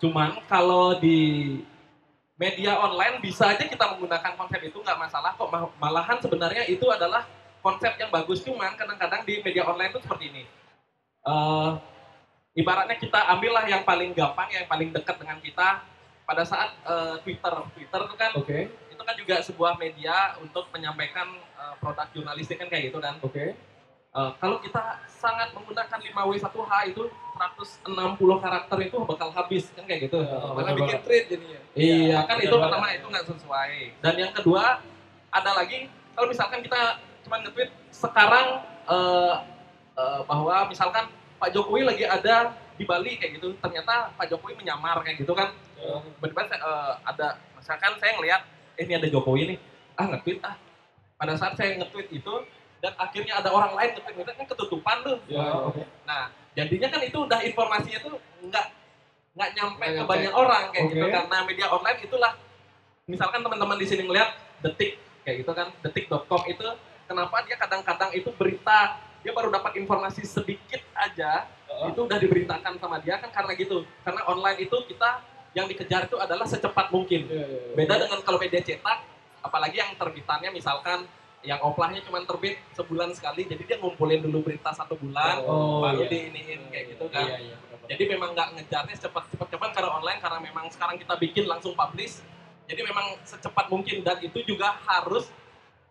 [0.00, 1.60] Cuman kalau di
[2.40, 5.52] media online bisa aja kita menggunakan konsep itu nggak masalah kok.
[5.52, 7.28] Ma- Malahan sebenarnya itu adalah
[7.60, 8.40] konsep yang bagus.
[8.40, 10.42] Cuman kadang-kadang di media online itu seperti ini.
[11.20, 11.70] Eh,
[12.56, 15.84] ibaratnya kita ambillah yang paling gampang, yang paling dekat dengan kita.
[16.24, 21.28] Pada saat eh, Twitter, Twitter itu kan Oke, itu kan juga sebuah media untuk menyampaikan
[21.36, 23.44] eh, produk jurnalistik kan kayak gitu dan oke.
[24.10, 27.04] Eh, kalau kita sangat menggunakan 5W1H itu
[27.40, 30.20] 160 karakter itu bakal habis kan kayak gitu.
[30.20, 31.60] Ya, Malah benar bikin trade jadinya.
[31.72, 32.64] Iya, kan benar itu banget.
[32.68, 33.72] pertama itu nggak sesuai.
[34.04, 34.64] Dan yang kedua
[35.30, 35.78] ada lagi
[36.12, 36.80] kalau misalkan kita
[37.24, 38.46] cuma nge-tweet sekarang
[38.90, 39.34] eh,
[39.96, 41.08] eh, bahwa misalkan
[41.40, 45.56] Pak Jokowi lagi ada di Bali kayak gitu, ternyata Pak Jokowi menyamar kayak gitu kan.
[45.80, 48.42] Tiba-tiba saya, eh, ada misalkan saya ngelihat
[48.76, 49.58] eh, ini ada Jokowi nih,
[49.96, 50.56] ah nge-tweet ah.
[51.16, 52.34] Pada saat saya nge-tweet itu
[52.80, 55.16] dan akhirnya ada orang lain nge-tweet itu kan ketutupan tuh.
[55.28, 55.44] Ya.
[56.08, 56.22] Nah,
[56.56, 58.66] jadinya kan itu udah informasinya tuh nggak
[59.30, 61.14] nggak nyampe ke banyak orang kayak gitu Oke.
[61.14, 62.32] karena media online itulah
[63.06, 66.66] misalkan teman-teman di sini ngeliat detik kayak gitu kan detik.com itu
[67.06, 71.94] kenapa dia kadang-kadang itu berita dia baru dapat informasi sedikit aja Heeh.
[71.94, 75.22] itu udah diberitakan sama dia kan karena gitu karena online itu kita
[75.54, 77.74] yang dikejar itu adalah secepat mungkin Iya, iya, iya.
[77.78, 78.98] beda dengan kalau media cetak
[79.46, 81.06] apalagi yang terbitannya misalkan
[81.40, 86.04] yang offline-nya cuma terbit sebulan sekali jadi dia ngumpulin dulu berita satu bulan Oh, baru
[86.04, 86.08] iya.
[86.12, 87.56] diiniin kayak gitu kan Iya, iya.
[87.88, 92.20] jadi memang nggak ngejarnya secepat-cepat cuman karena online karena memang sekarang kita bikin langsung publish
[92.68, 95.32] jadi memang secepat mungkin dan itu juga harus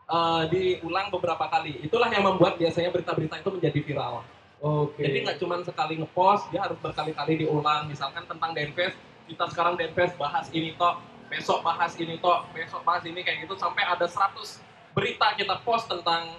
[0.05, 4.15] eh, diulang beberapa kali itulah yang membuat biasanya berita-berita itu menjadi viral
[4.59, 4.99] Oke.
[5.07, 7.87] Jadi nggak cuma sekali ngepost, dia harus berkali-kali diulang.
[7.87, 8.91] Misalkan tentang Denfest,
[9.23, 10.99] kita sekarang Denfest bahas ini toh,
[11.31, 14.59] besok bahas ini toh, besok bahas ini kayak gitu sampai ada 100
[14.99, 16.35] berita kita post tentang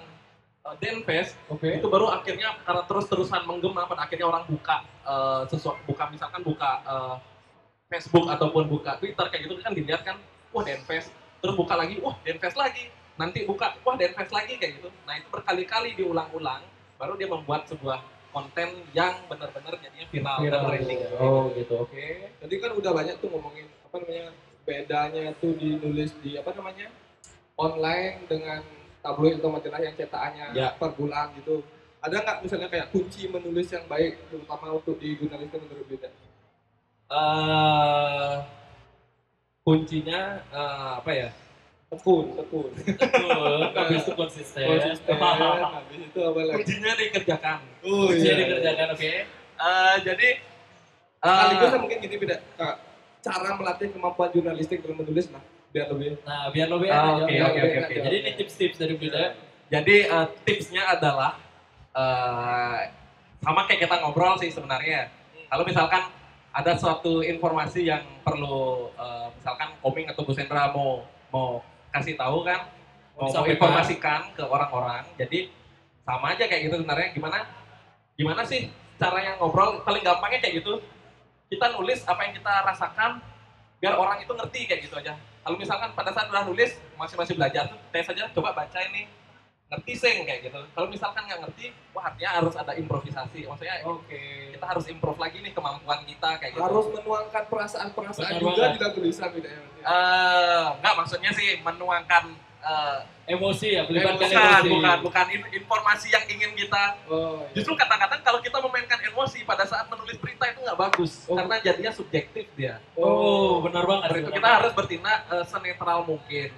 [0.68, 1.80] uh, Denfest Oke.
[1.80, 6.84] itu baru akhirnya karena terus-terusan menggema pada akhirnya orang buka uh, sesuatu buka misalkan buka
[6.84, 7.16] uh,
[7.88, 10.16] Facebook ataupun buka Twitter kayak gitu kan dilihat kan
[10.52, 11.08] wah Denfest
[11.40, 15.26] terus buka lagi wah Denfest lagi nanti buka wah Denfest lagi kayak gitu nah itu
[15.32, 16.60] berkali-kali diulang-ulang
[17.00, 20.62] baru dia membuat sebuah konten yang benar-benar jadinya viral, dan Viral.
[20.70, 21.74] trending Oh gitu.
[21.82, 22.30] Oke.
[22.38, 24.26] Jadi kan udah banyak tuh ngomongin apa namanya
[24.62, 26.94] bedanya tuh dinulis di apa namanya
[27.60, 28.64] online dengan
[29.04, 30.72] tabloid atau majalah yang cetakannya Ya.
[30.76, 31.60] per bulan gitu.
[32.00, 36.08] Ada nggak misalnya kayak kunci menulis yang baik terutama untuk di jurnalistik menurut Beda?
[37.10, 38.34] Eh,
[39.60, 41.28] kuncinya eh, apa ya
[41.90, 42.70] Tekun, tekun.
[42.86, 43.58] Betul.
[43.74, 44.62] Habis itu konsisten.
[44.62, 45.14] Konsisten.
[45.18, 46.56] Habis itu apa lagi?
[46.62, 48.40] kuncinya dikerjakan Oh Kuncinya iya.
[48.46, 48.86] dikerjakan.
[48.94, 49.12] Oke.
[49.60, 50.28] Eh, jadi
[51.20, 52.36] eh, Sekaligus mungkin gini beda.
[53.20, 57.30] Cara melatih kemampuan jurnalistik dalam menulis lah biar lebih Nah biar lebih Ah, enak.
[57.30, 57.94] oke, oke, oke.
[58.02, 59.24] Jadi ini tips-tips dari Bida.
[59.70, 61.38] Jadi eh, tipsnya adalah
[61.94, 62.78] eh,
[63.40, 65.08] sama kayak kita ngobrol sih sebenarnya.
[65.46, 66.02] Kalau misalkan
[66.50, 72.42] ada suatu informasi yang perlu eh, misalkan Koming atau Bu Sendra mau mau kasih tahu
[72.42, 72.66] kan,
[73.14, 75.06] mau, mau informasikan ke orang-orang.
[75.14, 75.50] Jadi
[76.02, 77.46] sama aja kayak gitu sebenarnya gimana
[78.18, 78.66] gimana sih
[78.98, 80.82] cara yang ngobrol paling gampangnya kayak gitu.
[81.46, 83.22] Kita nulis apa yang kita rasakan
[83.78, 85.14] biar orang itu ngerti kayak gitu aja.
[85.40, 89.08] Kalau misalkan pada saat udah nulis masih masih belajar tuh tes aja coba baca ini
[89.70, 90.58] ngerti sing kayak gitu.
[90.74, 93.46] Kalau misalkan nggak ngerti, wah artinya harus ada improvisasi.
[93.46, 94.50] Maksudnya Oke.
[94.50, 96.62] kita harus improve lagi nih kemampuan kita kayak gitu.
[96.66, 99.62] harus menuangkan perasaan-perasaan juga di dalam tulisan beda ya.
[99.80, 102.98] eh nggak maksudnya sih menuangkan eh,
[103.30, 104.70] Emosi ya, melibatkan bukan, emosi.
[104.74, 106.98] bukan, bukan in- informasi yang ingin kita.
[107.06, 107.54] Oh, iya.
[107.54, 111.38] Justru kadang-kadang kalau kita memainkan emosi pada saat menulis berita itu nggak bagus Oh.
[111.38, 112.82] karena jadinya subjektif dia.
[112.98, 114.26] Oh, benar banget.
[114.26, 116.50] Itu kita harus bertindak eh, senetral mungkin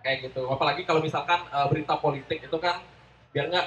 [0.00, 0.48] kayak gitu.
[0.48, 2.80] Apalagi kalau misalkan eh, berita politik itu kan
[3.30, 3.66] biar nggak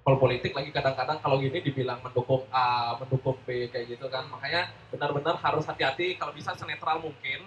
[0.00, 4.24] kalau politik lagi kadang-kadang kalau gini dibilang mendukung A, mendukung B kayak gitu kan.
[4.26, 7.44] Makanya benar-benar harus hati-hati kalau bisa senetral mungkin.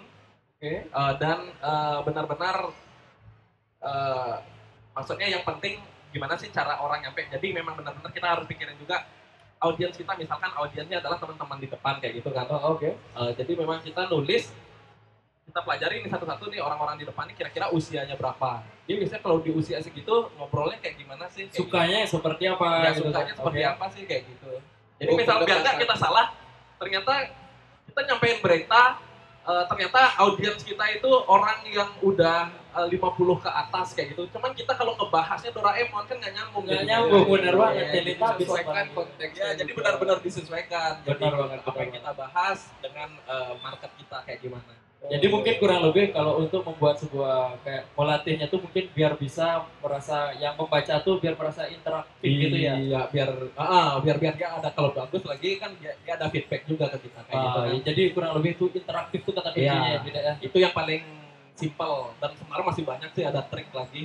[0.54, 0.86] Oke.
[0.86, 2.70] Eh, dan eh, benar-benar
[3.84, 4.34] eh,
[4.96, 5.78] maksudnya yang penting
[6.14, 7.26] gimana sih cara orang nyampe.
[7.26, 9.04] Jadi memang benar-benar kita harus pikirin juga
[9.60, 12.46] audiens kita misalkan audiensnya adalah teman-teman di depan kayak gitu kan.
[12.48, 12.94] Oh, Oke.
[12.94, 14.52] Eh, jadi memang kita nulis
[15.44, 18.64] kita pelajari ini satu-satu nih orang-orang di depan ini kira-kira usianya berapa.
[18.88, 21.46] Dia biasanya kalau di usia segitu ngobrolnya kayak gimana sih?
[21.52, 22.64] Kayak Sukanya seperti apa?
[22.64, 22.80] gitu.
[22.80, 23.36] ya, gitu sukanya kan?
[23.36, 24.50] seperti apa sih kayak gitu.
[24.94, 26.26] Jadi Oh, misal biar nggak kita salah,
[26.80, 27.12] ternyata
[27.90, 28.82] kita nyampein berita
[29.44, 34.28] eh, ternyata audiens kita itu orang yang udah eh, 50 ke atas kayak gitu.
[34.32, 36.64] Cuman kita kalau ngebahasnya Doraemon kan nggak nyambung.
[36.64, 37.84] Nggak nyambung, bener iya, banget.
[37.84, 38.94] Jadi jadi kita bisa Sesuaikan banget.
[38.96, 39.44] konteksnya.
[39.44, 40.92] Ya, jadi benar-benar disesuaikan.
[41.04, 44.83] Benar Jadi, banget, apa benar yang kita bahas dengan eh, market kita kayak gimana.
[45.04, 50.32] Jadi mungkin kurang lebih kalau untuk membuat sebuah kayak melatihnya tuh mungkin biar bisa merasa
[50.34, 52.72] yang membaca tuh biar merasa interaktif gitu ya.
[52.74, 56.64] Iya, biar ah, biar biar dia ada kalau bagus lagi kan dia, dia ada feedback
[56.64, 57.68] juga ke kita kayak gitu Ah, kan.
[57.68, 59.92] ya, jadi kurang lebih itu interaktif tuh kata kuncinya Iya.
[59.92, 60.34] ya, tidak ya.
[60.40, 61.02] Itu yang paling
[61.52, 64.02] simple dan sebenarnya masih banyak sih ada trik lagi.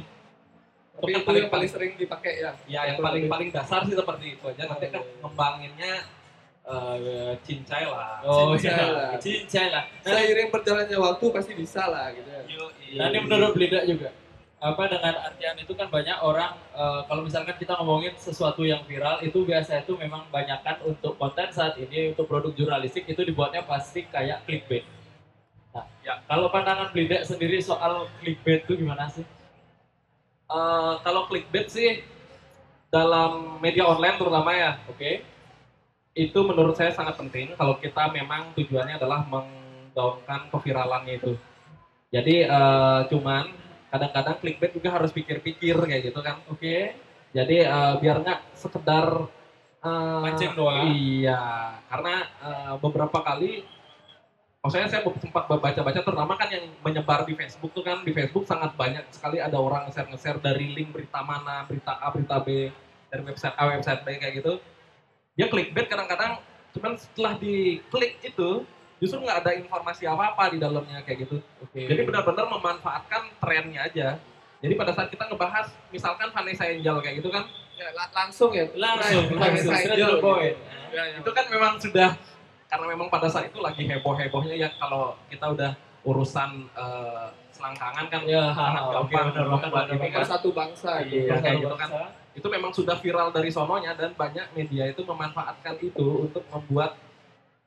[0.99, 2.51] Tapi yang itu paling- yang paling sering dipakai ya.
[2.67, 3.31] Ya, yang paling lebih.
[3.31, 4.67] paling dasar sih seperti itu aja.
[4.67, 5.15] Nanti kan Oh, iya.
[5.23, 5.93] ngembanginnya
[6.69, 8.21] eh, cincai lah.
[8.21, 9.09] Oh Cincai iya, lah.
[9.17, 9.83] cincai lah.
[9.89, 12.41] Nah, Seiring berjalannya waktu pasti bisa lah gitu ya.
[12.45, 12.87] Yoi.
[12.97, 14.13] Nah, ini menurut Blida juga.
[14.59, 19.23] Apa dengan artian itu kan banyak orang eh, kalau misalkan kita ngomongin sesuatu yang viral
[19.23, 24.03] itu biasa itu memang banyakkan untuk konten saat ini untuk produk jurnalistik itu dibuatnya pasti
[24.05, 24.83] kayak clickbait.
[25.73, 26.19] Nah, Ya.
[26.27, 29.23] kalau pandangan Blida sendiri soal clickbait itu gimana sih?
[30.49, 32.01] Eh, kalau clickbait sih
[32.89, 35.21] dalam media online terutama ya, Oke.
[36.19, 41.33] Itu menurut saya sangat penting kalau kita memang tujuannya adalah menggaungkan keviralannya itu.
[42.11, 43.45] Jadi eh, cuman
[43.89, 46.43] kadang-kadang clickbait juga harus pikir-pikir kayak gitu kan.
[46.51, 46.93] Oke.
[47.31, 49.29] Jadi eh, biar nggak sekedar
[49.85, 50.91] eh, Mancing doang.
[50.91, 51.41] Iya,
[51.87, 53.63] karena eh, beberapa kali
[54.59, 58.75] maksudnya saya sempat baca-baca terutama kan yang menyebar di Facebook tuh kan di Facebook sangat
[58.75, 62.67] banyak sekali ada orang nge-share nge-share dari link berita mana, berita A, berita B,
[63.07, 64.59] dari website A, website B kayak gitu.
[65.39, 68.49] Dia clickbait kadang-kadang cuman setelah diklik itu
[68.99, 71.39] justru nggak ada informasi apa-apa di dalamnya kayak gitu.
[71.57, 71.87] Oke.
[71.87, 74.19] Jadi benar-benar memanfaatkan trennya aja.
[74.59, 78.67] Jadi pada saat kita ngebahas misalkan Vanessa Angel kayak gitu kan, Ya, la- langsung ya.
[78.75, 79.39] langsung to
[79.87, 80.19] the jual.
[80.19, 80.51] point.
[80.91, 81.15] Ya, ya.
[81.15, 82.11] itu kan memang sudah
[82.67, 85.71] karena memang pada saat itu lagi heboh-hebohnya ya kalau kita udah
[86.03, 90.19] urusan eh, selangkangan kan Ya, sangat oke, gampang benar, membuat benar, ini benar.
[90.19, 90.27] kan.
[90.27, 91.23] satu bangsa gitu.
[91.23, 91.89] Iya, kayak Bersatu gitu kan.
[92.39, 96.95] Itu memang sudah viral dari sononya dan banyak media itu memanfaatkan itu untuk membuat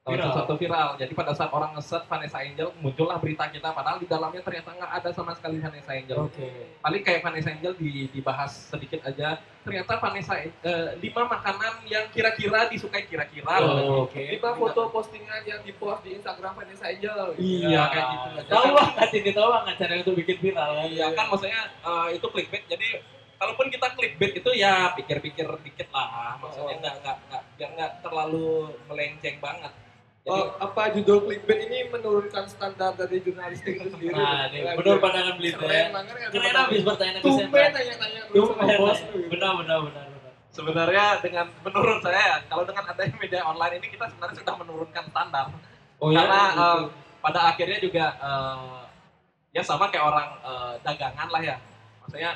[0.02, 0.24] uh, Viral.
[0.34, 0.88] sesuatu viral.
[0.98, 4.92] Jadi pada saat orang nge-search Vanessa Angel muncullah berita kita padahal di dalamnya ternyata nggak
[4.98, 6.18] ada sama sekali Vanessa Angel.
[6.26, 6.48] Oke.
[6.82, 9.38] Paling kayak Vanessa Angel di, dibahas sedikit aja.
[9.62, 13.62] Ternyata Vanessa eh, lima makanan yang kira-kira disukai kira-kira.
[13.62, 14.18] Oh, oke.
[14.18, 17.38] Lima foto postingan yang dipost di Instagram Vanessa Angel.
[17.38, 18.28] Iya kayak gitu.
[18.50, 20.70] Tahu banget ini, tahu banget cara untuk bikin viral.
[20.90, 22.66] Iya kan maksudnya eh, itu clickbait.
[22.66, 26.38] Jadi kalaupun kita clickbait itu ya pikir-pikir dikit lah.
[26.38, 26.78] Maksudnya Oh.
[26.78, 28.46] nggak nggak nggak biar nggak terlalu
[28.86, 29.72] melenceng banget.
[30.22, 34.14] Jadi Oh, apa judul clickbait ini menurunkan standar dari jurnalistik itu sendiri?
[34.14, 35.90] Nah, nih, menurut pandangan Blita Keren ya.
[35.90, 36.28] banget ya.
[36.30, 37.74] Keren habis pertanyaan Tumben episode.
[37.74, 38.98] nanya-nanya dulu sama bos.
[39.02, 40.32] Benar, benar, benar, benar.
[40.52, 45.46] sebenarnya dengan menurut saya kalau dengan adanya media online ini kita sebenarnya sudah menurunkan standar.
[45.98, 46.62] Oh Karena ya.
[46.62, 46.82] eh,
[47.18, 48.80] pada akhirnya juga eh,
[49.50, 51.56] ya sama kayak orang eh, dagangan lah ya.
[51.98, 52.30] Maksudnya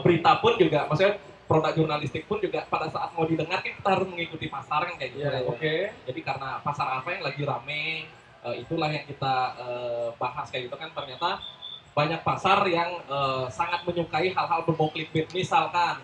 [0.00, 4.08] berita pun juga, maksudnya produk jurnalistik pun juga pada saat mau didengar kan kita harus
[4.08, 5.28] mengikuti pasar kan kayak gitu.
[5.28, 5.48] Iya, ya.
[5.50, 5.74] Oke.
[6.08, 8.08] Jadi karena pasar apa yang lagi rame,
[8.46, 11.42] eh, itulah yang kita eh, bahas kayak gitu kan ternyata
[11.92, 15.28] banyak pasar yang eh, sangat menyukai hal-hal berbau clickbait.
[15.36, 16.00] Misalkan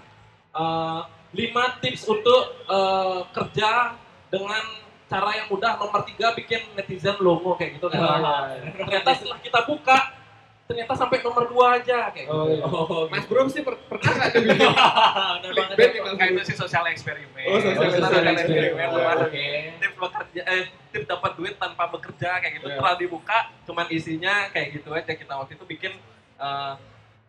[0.53, 1.01] eh,
[1.33, 3.97] lima tips untuk eh, kerja
[4.29, 4.65] dengan
[5.09, 5.81] cara yang mudah.
[5.81, 8.01] Nomor tiga bikin netizen logo kayak gitu kan.
[8.05, 9.97] Ah, Ternyata setelah kita buka,
[10.69, 12.37] ternyata sampai nomor dua aja kayak gitu.
[12.37, 12.63] Oh, iya.
[12.63, 15.77] Oh, Mas Bro sih per- pernah nggak tuh bikin Benar banget.
[16.15, 17.43] Kayak itu sih sosial eksperimen.
[17.43, 18.87] Oh, sosial Kita eksperimen.
[18.87, 19.25] Oh.
[19.25, 19.47] Oke.
[19.75, 22.77] tips bekerja eh tips dapat duit tanpa bekerja kayak gitu Iya.
[22.77, 25.93] setelah dibuka cuman isinya kayak gitu aja kita waktu itu bikin
[26.39, 26.73] eh,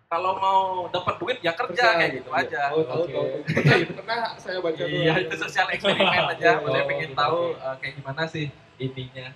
[0.06, 3.13] kalau mau dapat duit ya kerja, kayak gitu aja Oh, tahu, Oke.
[3.13, 3.28] tahu.
[3.56, 4.89] Pernah, pernah saya baca tuh.
[4.89, 8.45] iya itu sosial eksperimen aja Oh, saya pengen gitu, tahu eh, kayak gimana sih
[8.78, 9.28] intinya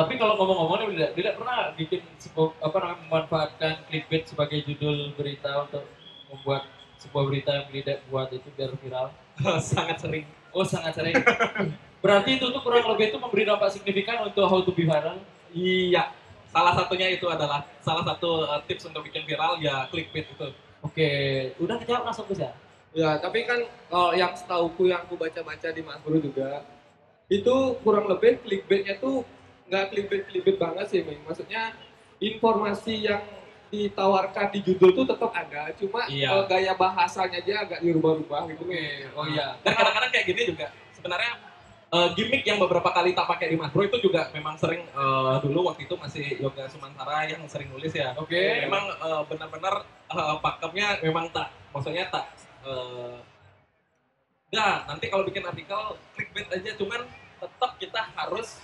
[0.00, 5.12] Tapi kalau ngomong-ngomong nih, tidak, tidak pernah bikin sebuah, apa namanya memanfaatkan clickbait sebagai judul
[5.12, 5.84] berita untuk
[6.32, 6.64] membuat
[6.96, 9.12] sebuah berita yang tidak buat itu biar viral.
[9.60, 10.24] sangat sering
[10.56, 11.14] Oh sangat sering.
[12.00, 15.20] Berarti itu tuh kurang lebih itu memberi dampak signifikan untuk how to be viral.
[15.50, 16.14] iya
[16.50, 20.46] salah satunya itu adalah salah satu eh, tips untuk bikin viral ya clickbait itu
[20.80, 21.10] Oke,
[21.60, 22.56] udah kejawab langsung bisa.
[22.96, 23.60] Ya, tapi kan
[23.92, 26.64] kalau yang setauku yang aku baca-baca di Mas Bro juga,
[27.28, 29.22] itu kurang lebih clickbaitnya tuh
[29.70, 31.22] nggak clickbait-clickbait banget sih, Ming.
[31.22, 31.78] Maksudnya
[32.18, 33.22] informasi yang
[33.70, 36.42] ditawarkan di judul tuh tetap ada, cuma Iya.
[36.42, 38.66] eh, gaya bahasanya aja agak dirubah-rubah gitu.
[38.66, 39.54] Oke, oh iya.
[39.62, 41.32] dan kadang-kadang kayak gini juga sebenarnya
[41.94, 45.34] eh, gimmick yang beberapa kali tak pakai di Mas Bro itu juga memang sering eh,
[45.46, 48.66] dulu waktu itu masih Yoga Sumantara yang sering nulis ya Oke.
[48.66, 52.26] memang eh, benar-benar eh, pakemnya memang tak maksudnya tak
[52.66, 53.18] eh,
[54.50, 57.06] ya nanti kalau bikin artikel clickbait aja cuman
[57.38, 58.58] tetap kita harus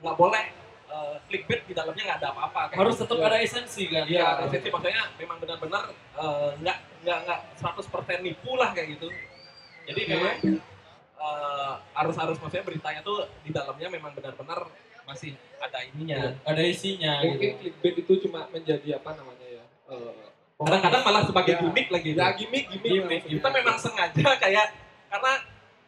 [0.00, 0.44] nggak boleh
[0.86, 3.04] eh, clickbait di dalamnya nggak ada apa-apa Harus gitu.
[3.06, 4.04] tetap ada esensi kan.
[4.04, 9.08] Iya, esensi maksudnya memang benar-benar eh, nggak nggak nggak 100% nipu lah kayak gitu.
[9.84, 10.10] Jadi Oke.
[10.10, 10.34] memang
[11.16, 14.66] eh, harus harus maksudnya beritanya tuh di dalamnya memang benar-benar
[15.04, 16.32] masih ada ininya.
[16.42, 17.58] Ada isinya Mungkin gitu.
[17.60, 19.64] clickbait itu cuma menjadi apa namanya ya?
[19.90, 20.12] eh,
[20.60, 21.60] Kadang-kadang malah sebagai Ya.
[21.62, 22.10] gimmick lagi.
[22.12, 22.92] ya gimmick, gimmick.
[22.92, 23.22] Gimmick.
[23.26, 24.66] Kita memang sengaja kayak
[25.08, 25.32] karena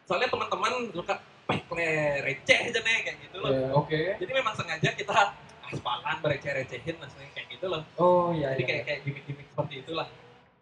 [0.03, 1.13] soalnya teman-teman suka
[1.47, 1.89] pekle
[2.23, 3.51] receh aja nih kayak gitu loh.
[3.51, 3.67] Ya.
[3.75, 4.01] Oke.
[4.19, 5.35] Jadi memang sengaja kita
[5.73, 7.81] aspalan bereceh-recehin maksudnya kayak gitu loh.
[7.97, 8.53] Oh iya.
[8.55, 8.69] Jadi iya.
[8.69, 10.07] kayak kayak gimmick-gimmick seperti itulah.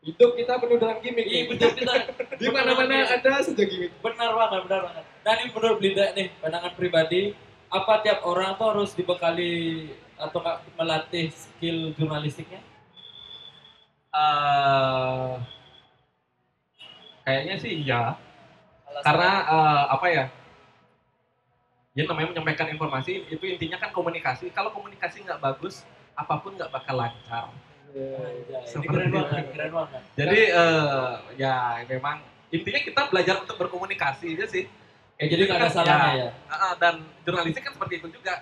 [0.02, 1.28] Hidup kita penuh dengan gimmick.
[1.30, 1.94] Iya betul kita.
[2.42, 3.94] Di mana-mana ada saja gimmick.
[4.02, 5.04] Benar banget, benar banget.
[5.22, 7.22] Nah ini menurut Blinda nih, pandangan pribadi,
[7.70, 9.54] apa tiap orang tuh harus dibekali
[10.18, 12.62] atau nggak melatih skill jurnalistiknya?
[14.12, 15.32] eh
[17.24, 18.20] kayaknya sih iya.
[19.06, 20.26] Karena eh, apa ya?
[21.92, 24.48] Ya namanya menyampaikan informasi itu intinya kan komunikasi.
[24.56, 25.84] Kalau komunikasi nggak bagus,
[26.16, 27.52] apa pun nggak bakal lancar.
[27.92, 30.02] Ini Seperti keren banget, keren banget.
[30.16, 34.72] Jadi eh, ya memang intinya kita belajar untuk berkomunikasi aja sih.
[35.20, 36.30] Ya, jadi nggak ada Kan, salahnya ya.
[36.48, 38.40] Ah, dan jurnalistik kan seperti itu juga.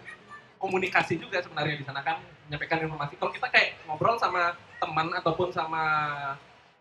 [0.59, 3.17] Komunikasi juga sebenarnya di sana kan menyampaikan informasi.
[3.17, 5.81] Kalau kita kayak ngobrol sama teman ataupun sama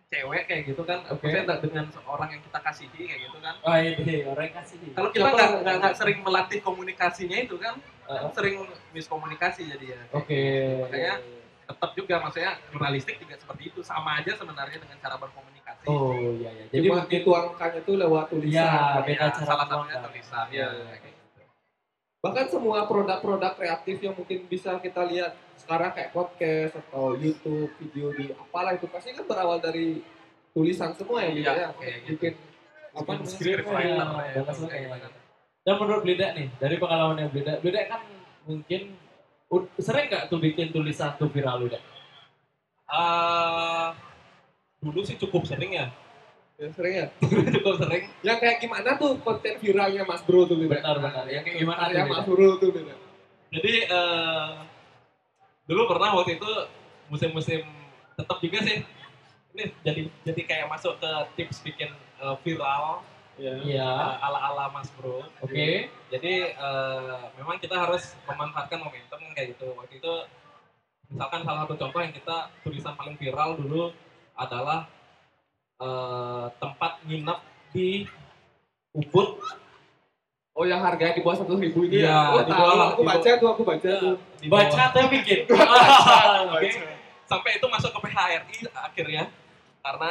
[0.09, 1.29] cewek kayak gitu kan, Oke.
[1.29, 3.55] maksudnya dengan seorang yang kita kasihi kayak gitu kan.
[3.61, 4.77] Oh ini orang yang kasih.
[4.97, 7.77] Kalau kita nggak nggak sering melatih komunikasinya itu kan,
[8.09, 8.65] Uh, sering
[8.97, 10.01] miskomunikasi jadi ya.
[10.17, 10.41] Oke.
[10.81, 11.21] Makanya
[11.69, 15.85] tetap juga maksudnya jurnalistik juga seperti itu sama aja sebenarnya dengan cara berkomunikasi.
[15.93, 16.65] Oh iya iya.
[16.73, 18.65] Jadi Cuma dituangkannya tuh lewat tulisan.
[18.65, 20.69] Ya, beda Ya, cara salah satunya tulisan Iya.
[20.89, 20.97] ya.
[22.19, 28.11] Bahkan semua produk-produk kreatif yang mungkin bisa kita lihat sekarang kayak podcast atau YouTube, video
[28.11, 30.03] di apalah itu pasti kan berawal dari
[30.51, 31.69] tulisan semua ya, Iya, ya.
[31.79, 32.11] kayak gitu.
[32.19, 32.35] Bikin
[32.99, 33.62] apa script.
[33.71, 35.09] Writer ya, lah ya, dan kayak sebagainya.
[35.62, 38.01] Dan menurut Blinda nih, dari pengalamannya Blinda, Blinda kan
[38.51, 38.83] mungkin
[39.79, 41.83] sering nggak tuh bikin tulisan tuh viral udah?
[42.89, 43.89] Eh,
[44.83, 45.87] dulu sih cukup sering ya.
[46.59, 47.07] Ya, sering ya.
[47.55, 50.83] cukup sering Yang kayak gimana tuh konten viralnya Mas Bro tuh beda.
[50.83, 51.25] Benar, benar.
[51.31, 52.05] Yang kayak gimana tuh Ya?
[52.11, 52.95] Mas Bro tuh beda.
[53.49, 54.51] jadi eh,
[55.65, 56.51] dulu pernah waktu itu
[57.09, 57.65] musim-musim
[58.13, 58.85] tetap juga sih
[59.57, 63.01] ini jadi jadi kayak masuk ke tips bikin eh, viral
[63.39, 63.55] Iya.
[63.87, 65.87] Eh, ala-ala Mas Bro Oke.
[66.11, 69.79] Jadi eh, memang kita harus memanfaatkan momentum kayak gitu.
[69.79, 70.15] Waktu itu
[71.09, 73.95] misalkan salah satu contoh yang kita tulisan paling viral dulu
[74.35, 74.91] adalah
[75.79, 77.39] eh, tempat nginep
[77.70, 78.07] di
[78.91, 79.29] Ubud.
[80.53, 82.18] Oh yang harganya di bawah satu ribu itu Iya, ya?
[82.35, 84.14] Oh di tahu, bawah- aku baca tuh, aku baca tuh.
[84.37, 85.41] di bawah- Baca atau bikin?
[86.51, 86.70] Oke.
[87.24, 89.22] Sampai itu masuk ke PHRI akhirnya
[89.81, 90.11] karena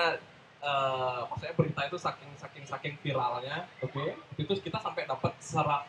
[0.57, 3.67] eh, maksudnya berita itu saking saking saking viralnya.
[3.79, 4.15] Oke.
[4.35, 5.83] Itu kita sampai dapat serat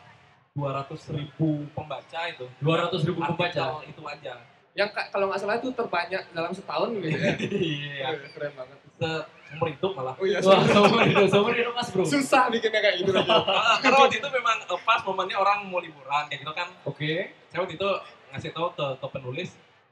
[0.51, 2.45] 200 ribu pembaca itu.
[2.59, 3.79] 200 ribu pembaca.
[3.81, 4.43] Itu aja.
[4.79, 7.35] Yang ka- kalau nggak salah itu terbanyak dalam setahun gitu ya.
[7.35, 8.07] Iya.
[8.31, 8.77] Keren banget.
[8.95, 10.13] Seumur hidup malah.
[10.13, 12.03] Oh iya, Wah, seumur hidup, seumur hidup mas bro.
[12.05, 13.11] susah bikinnya kayak gitu.
[13.11, 13.27] lagi.
[13.59, 16.67] Ah, Karena waktu itu memang eh, pas momennya orang mau liburan kayak gitu kan.
[16.85, 17.35] Oke.
[17.47, 17.89] Saya waktu itu
[18.29, 19.49] ngasih tahu ke, ke penulis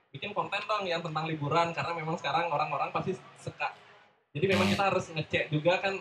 [0.07, 3.75] bikin konten dong yang tentang liburan karena memang sekarang orang-orang pasti suka.
[4.31, 5.97] Jadi memang kita harus ngecek juga kan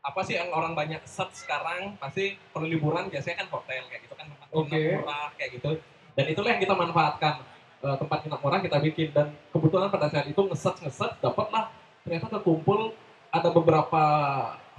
[0.00, 4.14] apa sih yang orang banyak search sekarang pasti kalau liburan biasanya kan hotel kayak gitu
[4.14, 5.70] kan tempat nginep murah kayak gitu.
[6.10, 7.34] Dan itulah yang kita manfaatkan.
[7.80, 11.72] Eh, tempat nginep murah kita bikin dan kebetulan pada saat itu nge-search nge-search dapatlah
[12.04, 12.92] ternyata kekumpul
[13.32, 14.04] ada beberapa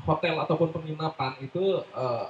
[0.05, 2.25] hotel ataupun penginapan itu eh,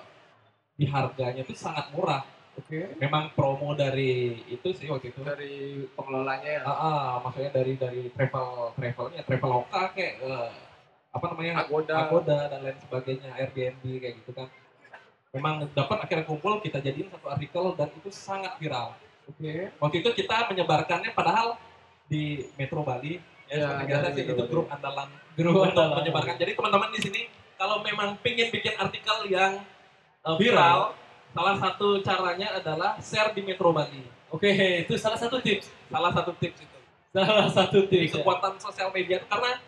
[0.79, 2.23] di harganya itu sangat murah.
[2.55, 2.87] Oke.
[3.03, 5.19] Memang promo dari itu sih waktu itu.
[5.27, 6.61] Dari pengelolanya ya.
[6.63, 10.51] Ah, ah, maksudnya dari dari travel travelnya traveloka kayak eh,
[11.11, 12.07] apa namanya Agoda.
[12.07, 14.47] Agoda dan lain sebagainya Airbnb kayak gitu kan.
[15.35, 18.95] Memang dapat akhirnya kumpul kita jadiin satu artikel dan itu sangat viral.
[19.29, 19.69] Oke.
[19.77, 21.57] Waktu itu kita menyebarkannya padahal
[22.07, 26.03] di Metro Bali ya, Ya, biasa di sih itu grup andalan Grup untuk andalan.
[26.03, 26.35] menyebarkan.
[26.39, 27.21] Jadi teman-teman di sini
[27.55, 29.61] kalau memang pingin bikin artikel yang
[30.25, 30.97] uh, viral,
[31.31, 34.01] salah satu caranya adalah share di Metro Bali.
[34.31, 34.49] Oke,
[34.87, 35.69] itu salah satu tips.
[35.91, 36.79] Salah satu tips itu.
[37.11, 38.15] Salah satu tips.
[38.15, 38.23] ya.
[38.23, 39.59] Kekuatan sosial media itu karena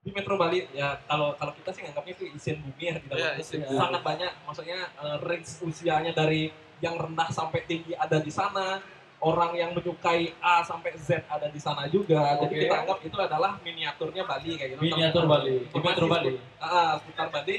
[0.00, 3.30] di Metro Bali ya kalau kalau kita sih nganggapnya itu isian bumi ya tidak Iya,
[3.74, 8.80] sangat banyak maksudnya uh, range usianya dari yang rendah sampai tinggi ada di sana
[9.16, 12.62] orang yang menyukai A sampai Z ada di sana juga jadi Oke.
[12.62, 15.56] kita anggap itu adalah miniaturnya Bali kayak gitu Miniatur Bali.
[15.62, 16.32] Di Cuma Metro di- Bali.
[16.58, 17.56] Ah, seputar Bali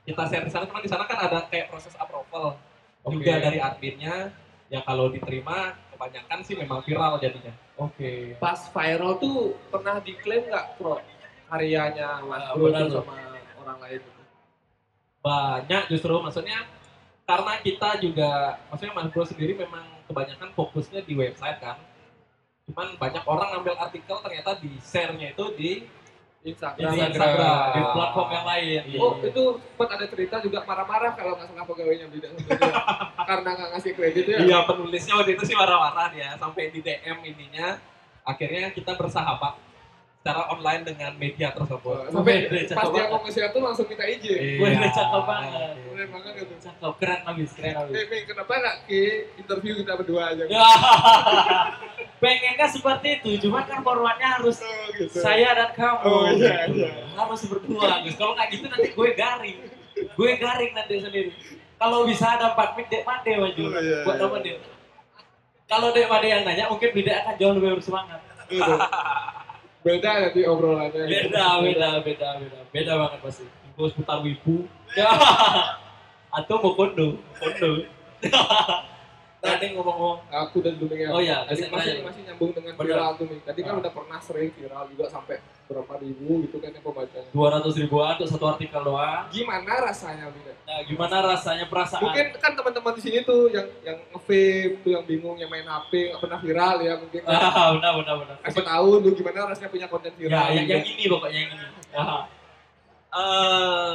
[0.00, 2.56] kita share di sana cuma di sana kan ada kayak proses approval
[3.00, 3.16] Oke.
[3.16, 4.28] juga dari adminnya
[4.68, 8.36] ya kalau diterima kebanyakan sih memang viral jadinya Oke.
[8.36, 11.00] Pas viral tuh pernah diklaim nggak pro
[11.48, 13.16] karyanya Mas Ah, benar sama
[13.56, 14.00] orang lain
[15.20, 16.64] banyak justru maksudnya
[17.30, 18.30] karena kita juga
[18.66, 21.78] maksudnya Mas Bro sendiri memang kebanyakan fokusnya di website kan
[22.66, 25.70] cuman banyak orang ngambil artikel ternyata di share-nya itu di
[26.40, 26.96] Instagram.
[26.96, 28.80] Di Instagram, di platform yang lain.
[28.88, 28.98] Iya.
[29.04, 32.32] Oh itu sempat ada cerita juga marah-marah kalau nggak salah pegawainya dia.
[33.28, 34.38] karena nggak ngasih kredit ya.
[34.42, 37.78] iya penulisnya waktu itu sih marah-marah dia sampai di DM ininya
[38.26, 39.54] akhirnya kita bersahabat
[40.20, 42.44] secara online dengan media tersebut Sampai
[42.76, 44.60] pas dia nge-share tuh langsung minta izin.
[44.60, 44.92] Iya.
[44.92, 45.74] cakep banget.
[45.80, 46.54] Keren banget gitu.
[46.60, 47.94] Cakep, keren habis, keren habis.
[47.96, 49.00] Eh, Ming, kenapa nggak ke
[49.40, 50.44] interview kita berdua aja?
[50.44, 50.60] Ya.
[52.20, 55.24] Pengennya seperti itu, cuma kan formatnya harus Oh, gitu.
[55.24, 56.04] saya dan kamu.
[56.04, 56.84] Oh, iya, gitu.
[56.84, 56.92] iya.
[57.16, 58.14] Harus berdua, Gus.
[58.20, 59.58] Kalau nggak gitu nanti gue garing.
[60.20, 61.32] Gue garing nanti sendiri.
[61.80, 63.62] Kalau bisa ada empat menit, dek made maju.
[63.72, 64.60] Oh, iya, buat iya.
[65.64, 68.20] Kalau dek made yang nanya, mungkin beda akan jauh lebih bersemangat.
[69.80, 71.08] Beda nanti obrolannya.
[71.08, 72.58] Beda, beda, beda, beda.
[72.68, 73.44] Beda banget pasti.
[73.80, 74.68] gue seputar wibu.
[76.36, 77.70] Atau mau kondo, kondo.
[79.40, 80.28] Tadi ngomong-ngomong.
[80.28, 81.08] Aku dan dulu ya.
[81.08, 82.84] Oh iya, Tadi masih masih nyambung dengan Benar.
[82.92, 83.40] viral tuh nih.
[83.40, 83.80] Tadi kan Ah.
[83.80, 87.30] udah pernah sering viral juga sampai berapa ribu gitu kan yang pembacanya.
[87.30, 89.24] 200 ribuan untuk satu artikel doang.
[89.32, 90.52] Gimana rasanya Bida?
[90.60, 92.02] Nah, gimana rasanya perasaan?
[92.04, 94.44] Mungkin kan teman-teman di sini tuh yang yang nge-vape
[94.82, 97.20] tuh yang bingung yang main HP nggak pernah viral ya mungkin.
[97.22, 97.32] kan.
[97.32, 98.36] Ah, benar, benar, benar.
[98.42, 100.46] Kasih tahu tuh gimana rasanya punya konten Ya, viral.
[100.52, 100.74] yang, gitu.
[100.74, 101.64] yang ini pokoknya yang ini.
[103.10, 103.92] Ah,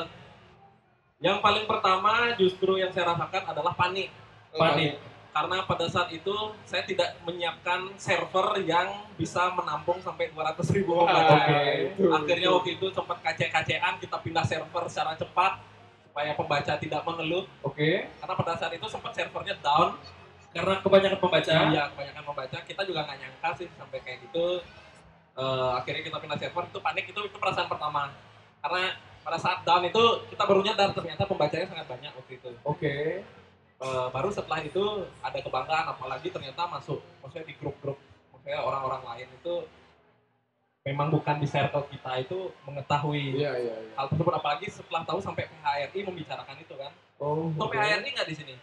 [1.18, 4.10] yang paling pertama justru yang saya rasakan adalah panik
[4.52, 4.98] panik.
[5.36, 6.32] Karena pada saat itu
[6.64, 8.88] saya tidak menyiapkan server yang
[9.20, 11.36] bisa menampung sampai 200 ribu pembaca.
[11.76, 12.56] itu, Akhirnya itu.
[12.56, 15.60] waktu itu sempat kacek-kacekan kita pindah server secara cepat
[16.08, 18.08] supaya pembaca tidak mengeluh Oke.
[18.08, 20.00] karena pada saat itu sempat servernya down
[20.56, 21.52] Karena kebanyakan pembaca.
[21.52, 22.58] Iya, kebanyakan membaca.
[22.64, 24.64] Kita juga nggak nyangka sih sampai kayak gitu.
[25.36, 28.08] Eh, akhirnya kita pindah server itu panik itu itu perasaan pertama.
[28.64, 30.00] Karena pada saat down itu
[30.32, 32.50] kita baru nyadar ternyata pembacanya sangat banyak waktu itu.
[32.64, 32.96] Oke.
[33.86, 34.82] Eh, baru setelah itu
[35.22, 38.02] ada kebanggaan apalagi ternyata masuk maksudnya di grup-grup
[38.34, 39.56] maksudnya orang-orang lain itu
[40.82, 43.94] memang bukan di circle kita itu mengetahui Iya, iya, iya.
[43.94, 46.90] hal tersebut apalagi setelah tahu sampai PHRI membicarakan itu kan.
[47.22, 47.78] Oh, Tahu oke.
[47.78, 48.54] PHRI nggak di sini?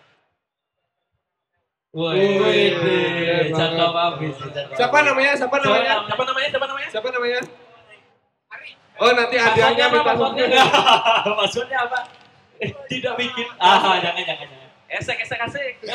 [1.93, 2.19] Woi,
[3.53, 4.35] cakep habis.
[4.75, 5.33] Siapa namanya?
[5.39, 5.93] Siapa namanya?
[6.09, 6.49] Siapa namanya?
[6.51, 6.89] Siapa namanya?
[6.91, 7.41] Siapa namanya?
[9.03, 9.95] Oh, nanti Passwordnya apa?
[9.95, 10.63] minta Passwordnya
[11.37, 11.99] Passwordnya apa?
[12.63, 13.47] Eh, tidak bikin.
[13.59, 14.62] Ah, jangan, jangan, jangan.
[14.93, 15.75] Esek, esek, esek.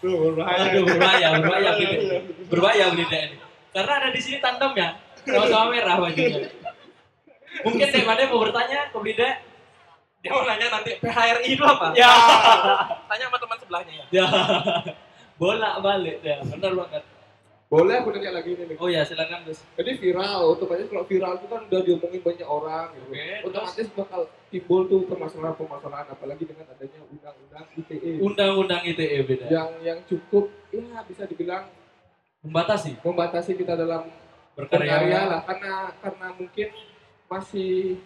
[0.00, 0.64] Berbahaya.
[0.70, 1.70] Aduh, berbahaya, berbahaya.
[2.46, 3.36] Berbahaya, Brida ini.
[3.74, 4.96] Karena ada di sini tandem ya.
[5.26, 6.48] Sama-sama merah bajunya.
[7.66, 9.42] Mungkin Dek Made mau bertanya ke Brida.
[10.20, 11.92] Dia mau nanya nanti PHRI itu apa?
[11.92, 12.12] Ya.
[13.08, 14.04] Tanya sama teman sebelahnya ya.
[14.14, 14.26] Ya.
[15.40, 17.02] Bolak balik ya, benar banget.
[17.70, 18.74] Boleh aku nanya lagi nih.
[18.76, 19.62] Oh ya, silakan Gus.
[19.78, 23.06] Jadi viral, otomatis kalau viral itu kan udah diomongin banyak orang gitu.
[23.08, 29.46] Oke, Otomatis bakal timbul tuh permasalahan-permasalahan apalagi dengan adanya undang-undang ITE Undang-undang ITE beda.
[29.46, 31.70] yang yang cukup ya bisa dibilang
[32.40, 34.10] Membatasi membatasi kita dalam
[34.56, 34.90] berkarya.
[34.90, 36.68] berkarya lah karena karena mungkin
[37.28, 38.00] masih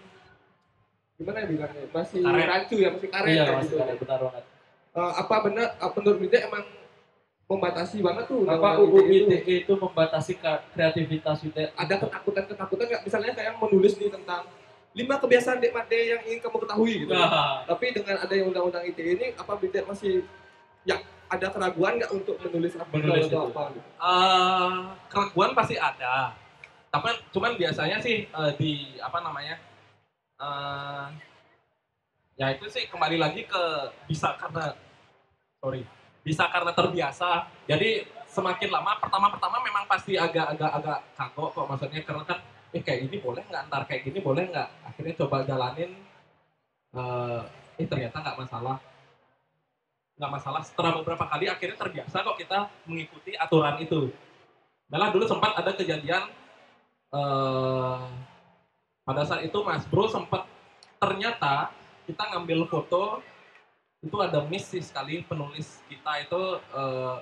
[1.15, 2.47] gimana ya bilangnya masih Karet.
[2.51, 3.81] rancu ya masih karet Iya, kayak masih gitu.
[3.81, 4.45] ada benar banget.
[4.93, 6.65] Eh, apa benar menurut emang
[7.45, 9.27] membatasi banget tuh Apa UU ITE itu?
[9.31, 10.33] ITE itu membatasi
[10.73, 11.69] kreativitas kita?
[11.73, 14.49] ada ketakutan-ketakutan nggak misalnya kayak menulis nih tentang
[14.95, 19.11] lima kebiasaan dek made yang ingin kamu ketahui gitu Nah, tapi dengan adanya undang-undang ITE
[19.13, 20.23] ini apa Bida masih
[20.83, 23.51] ya ada keraguan nggak untuk menulis artikel Menulis atau itu.
[23.51, 23.89] apa gitu?
[23.91, 24.75] Eh,
[25.09, 26.33] keraguan pasti ada.
[26.89, 29.59] Tapi cuman biasanya sih eh, di apa namanya?
[30.37, 31.07] eh,
[32.35, 33.63] ya itu sih kembali lagi ke
[34.07, 34.75] bisa karena
[35.59, 35.83] sorry
[36.25, 37.47] bisa karena terbiasa.
[37.69, 42.01] Jadi semakin lama pertama-pertama memang pasti agak-agak agak kagok kok maksudnya.
[42.03, 42.39] Karena kan
[42.75, 43.63] eh kayak ini boleh nggak?
[43.69, 44.69] Ntar kayak gini boleh nggak?
[44.89, 45.93] Akhirnya coba jalanin
[46.97, 47.43] eh
[47.79, 48.77] eh ternyata nggak masalah.
[50.17, 50.61] Nggak masalah.
[50.65, 54.09] Setelah beberapa kali akhirnya terbiasa kok kita mengikuti aturan itu.
[54.89, 56.25] Malah dulu sempat ada kejadian
[57.15, 58.03] eh
[59.05, 60.49] pada saat itu Mas Bro sempat
[60.97, 61.69] ternyata
[62.09, 63.21] kita ngambil foto
[64.05, 67.17] itu ada miss sih sekali penulis kita itu eh,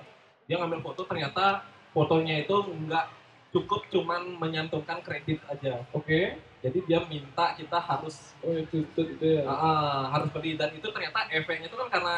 [0.45, 1.63] dia ngambil foto ternyata
[1.95, 3.05] fotonya itu nggak
[3.55, 6.35] cukup cuman menyantumkan kredit aja Oke.
[6.59, 9.45] jadi dia minta kita harus Oh itu itu, itu ya.
[9.47, 12.17] Ah, harus beli dan itu ternyata efeknya itu kan karena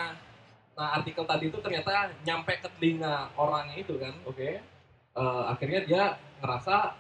[0.76, 4.59] nah artikel tadi itu ternyata nyampe ke telinga orangnya itu kan Oke.
[5.16, 6.03] Eh, akhirnya dia
[6.43, 6.95] ngerasa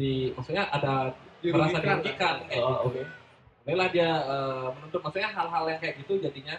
[0.00, 1.12] di maksudnya ada
[1.44, 1.98] merasa Dirugikan.
[2.00, 3.02] dirugikan kayak Oh, oke.
[3.70, 6.58] Inilah dia eh, menuntut maksudnya hal-hal yang kayak gitu jadinya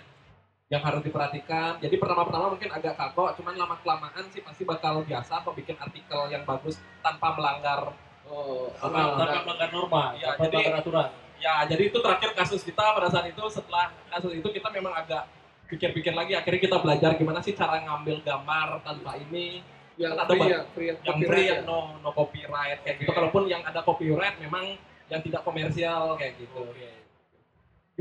[0.71, 1.75] yang harus diperhatikan.
[1.77, 6.31] Jadi pertama-pertama mungkin agak kagok, cuman lama kelamaan sih pasti bakal biasa kok bikin artikel
[6.31, 7.91] yang bagus tanpa melanggar
[8.23, 11.09] Oh, Tanpa Ah, tanpa melanggar norma, Iya, tanpa jadi- melanggar aturan.
[11.35, 15.27] Ya, jadi itu terakhir kasus kita pada saat itu setelah kasus itu kita memang agak
[15.67, 19.59] pikir-pikir lagi akhirnya kita belajar gimana sih cara ngambil gambar tanpa ini
[19.97, 21.51] yang ada free banyak- ya, free yang free ya.
[21.51, 23.09] yang no no copyright kayak gitu.
[23.09, 23.17] Oke.
[23.19, 26.61] Kalaupun yang ada copyright memang yang tidak komersial kayak gitu.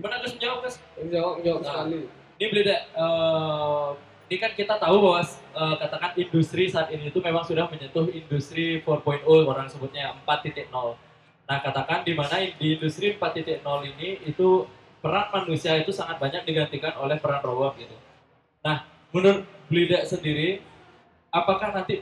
[0.01, 0.75] Gimana Gus menjawab Gus?
[0.97, 1.69] Menjawab menjawab Nah.
[1.69, 2.01] sekali.
[2.41, 3.89] Ini Blida, eh,
[4.33, 8.81] ini kan kita tahu bahwa eh, katakan industri saat ini itu memang sudah menyentuh industri
[8.81, 10.97] 4.0 orang sebutnya 4.0.
[11.45, 14.65] Nah katakan di mana di industri 4.0 ini itu
[15.05, 17.93] peran manusia itu sangat banyak digantikan oleh peran robot gitu.
[18.65, 20.65] Nah menurut Blida sendiri,
[21.29, 22.01] apakah nanti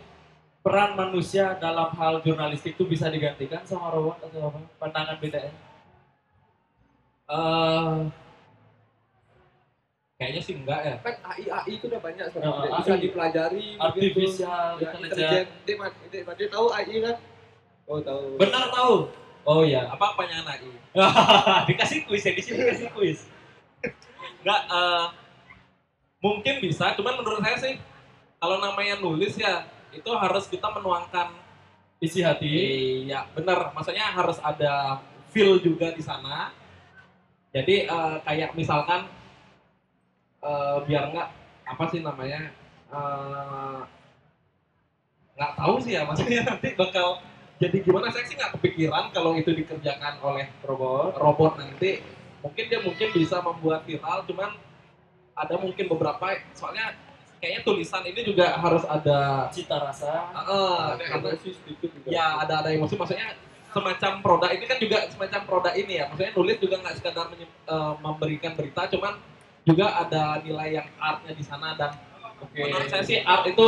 [0.62, 4.60] peran manusia dalam hal jurnalistik itu bisa digantikan sama robot atau apa?
[4.78, 5.50] Pandangan Blida
[7.28, 7.96] Eh,
[10.16, 10.96] kayaknya sih enggak ya.
[11.04, 12.56] Kan AI AI itu udah banyak sekarang.
[12.64, 12.70] Dek.
[12.80, 13.00] bisa AI.
[13.04, 13.66] dipelajari.
[13.76, 15.50] Artificial intelligence.
[15.76, 17.16] Mat, Dek tahu AI kan?
[17.88, 18.40] Oh, tahu.
[18.40, 18.94] Benar tahu?
[19.44, 19.92] Oh ya.
[19.92, 20.72] Apa apanya AI?
[21.68, 23.28] dikasih kuis ya di sini dikasih kuis.
[24.40, 25.06] Enggak eh,
[26.18, 27.74] mungkin bisa, cuman menurut saya sih
[28.40, 31.48] kalau namanya nulis ya itu harus kita menuangkan
[31.98, 32.46] Isi hati.
[33.10, 33.74] Iya, benar.
[33.74, 35.02] Maksudnya harus ada
[35.34, 36.54] feel juga di sana.
[37.48, 39.08] Jadi eh, kayak misalkan
[40.40, 41.28] eh, biar nggak
[41.66, 42.52] apa sih namanya
[42.88, 43.80] eh,
[45.34, 47.22] nggak tahu sih ya maksudnya nanti bakal
[47.58, 52.02] jadi gimana saya sih nggak kepikiran kalau itu dikerjakan oleh robot robot nanti
[52.38, 54.54] mungkin dia mungkin bisa membuat viral cuman
[55.34, 56.94] ada mungkin beberapa soalnya
[57.38, 60.10] kayaknya tulisan ini juga harus ada Cita rasa.
[60.34, 62.08] eh, Ada emosi sedikit juga.
[62.10, 63.38] ya ada ada emosi maksudnya
[63.78, 67.48] semacam produk ini kan juga semacam produk ini ya maksudnya nulis juga nggak sekedar menye-
[67.64, 69.14] eh, memberikan berita cuman
[69.62, 71.92] juga ada nilai yang artnya di sana dan
[72.38, 72.58] Oke.
[72.60, 73.66] menurut saya sih art itu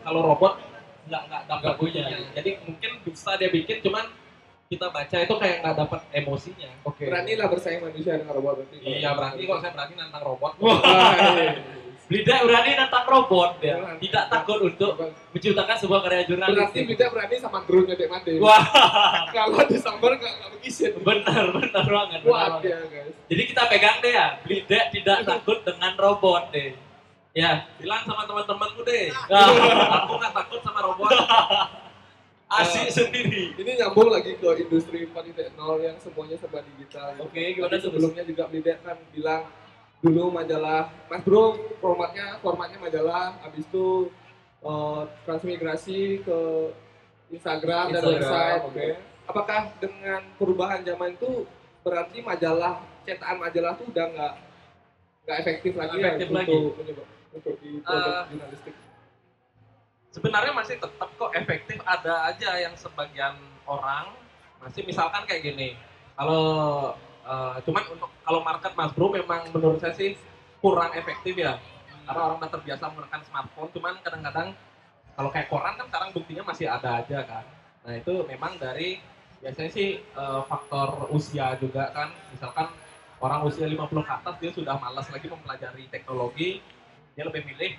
[0.00, 0.58] kalau robot
[1.04, 2.02] nggak nggak dapat Nggak punya.
[2.04, 2.30] itunya.
[2.32, 4.06] jadi mungkin bisa dia bikin cuman
[4.64, 7.04] kita baca itu kayak nggak dapat emosinya Oke.
[7.04, 8.76] Beranilah bersaing manusia dengan robot berarti.
[8.80, 10.78] iya berarti kalau saya berani nantang robot Wah,
[12.12, 12.20] iya.
[12.20, 13.76] Blida berani tentang robot ya.
[13.80, 13.98] Berani.
[13.98, 14.92] Tidak takut untuk
[15.32, 16.84] menciptakan sebuah karya Berarti jurnalistik.
[16.92, 18.30] tidak berani sama drone dek mati.
[18.36, 18.62] Wah,
[19.34, 20.92] Kalau disambar nggak nggak begisin.
[21.00, 22.20] benar benar banget.
[22.20, 22.60] banget.
[22.68, 23.14] ya guys.
[23.32, 26.76] Jadi kita pegang deh ya, Blida tidak takut dengan robot deh.
[27.32, 29.08] Ya, Bilang sama teman-temanku deh.
[29.32, 30.04] Ah.
[30.04, 31.08] Aku nggak takut sama robot.
[32.52, 33.56] asik sendiri.
[33.56, 37.16] Ini nyambung lagi ke industri 4.0 yang semuanya serba digital.
[37.16, 37.88] Oke, gimana Tadi tuh?
[37.88, 39.48] sebelumnya juga Blidet kan bilang
[40.02, 44.10] dulu majalah Mas Bro formatnya formatnya majalah habis itu
[44.60, 46.38] eh, transmigrasi ke
[47.32, 48.60] Instagram, dan Instagram, website.
[48.60, 48.74] oke.
[48.74, 48.88] Oke.
[49.22, 51.46] Apakah dengan perubahan zaman itu
[51.80, 54.34] berarti majalah cetakan majalah tuh udah nggak
[55.22, 56.50] nggak efektif lagi Efektif ya lagi.
[56.52, 58.74] untuk untuk, untuk di produk Eh, jurnalistik?
[60.12, 61.78] Sebenarnya masih tetap kok efektif.
[61.88, 63.32] Ada aja yang sebagian
[63.64, 64.12] orang
[64.60, 65.72] masih misalkan kayak gini.
[66.12, 66.44] Kalau
[67.22, 70.14] eh, cuman untuk kalau market Mas Bro memang menurut saya sih
[70.58, 71.58] kurang efektif ya.
[72.02, 73.70] Karena orang udah terbiasa menggunakan smartphone.
[73.70, 74.48] Cuman kadang-kadang
[75.12, 77.44] kalau kayak koran kan sekarang buktinya masih ada aja kan.
[77.86, 78.98] Nah itu memang dari
[79.38, 82.10] biasanya sih eh, faktor usia juga kan.
[82.30, 82.70] Misalkan
[83.22, 86.58] orang usia 50 ke atas dia sudah malas lagi mempelajari teknologi.
[87.14, 87.72] Dia lebih milih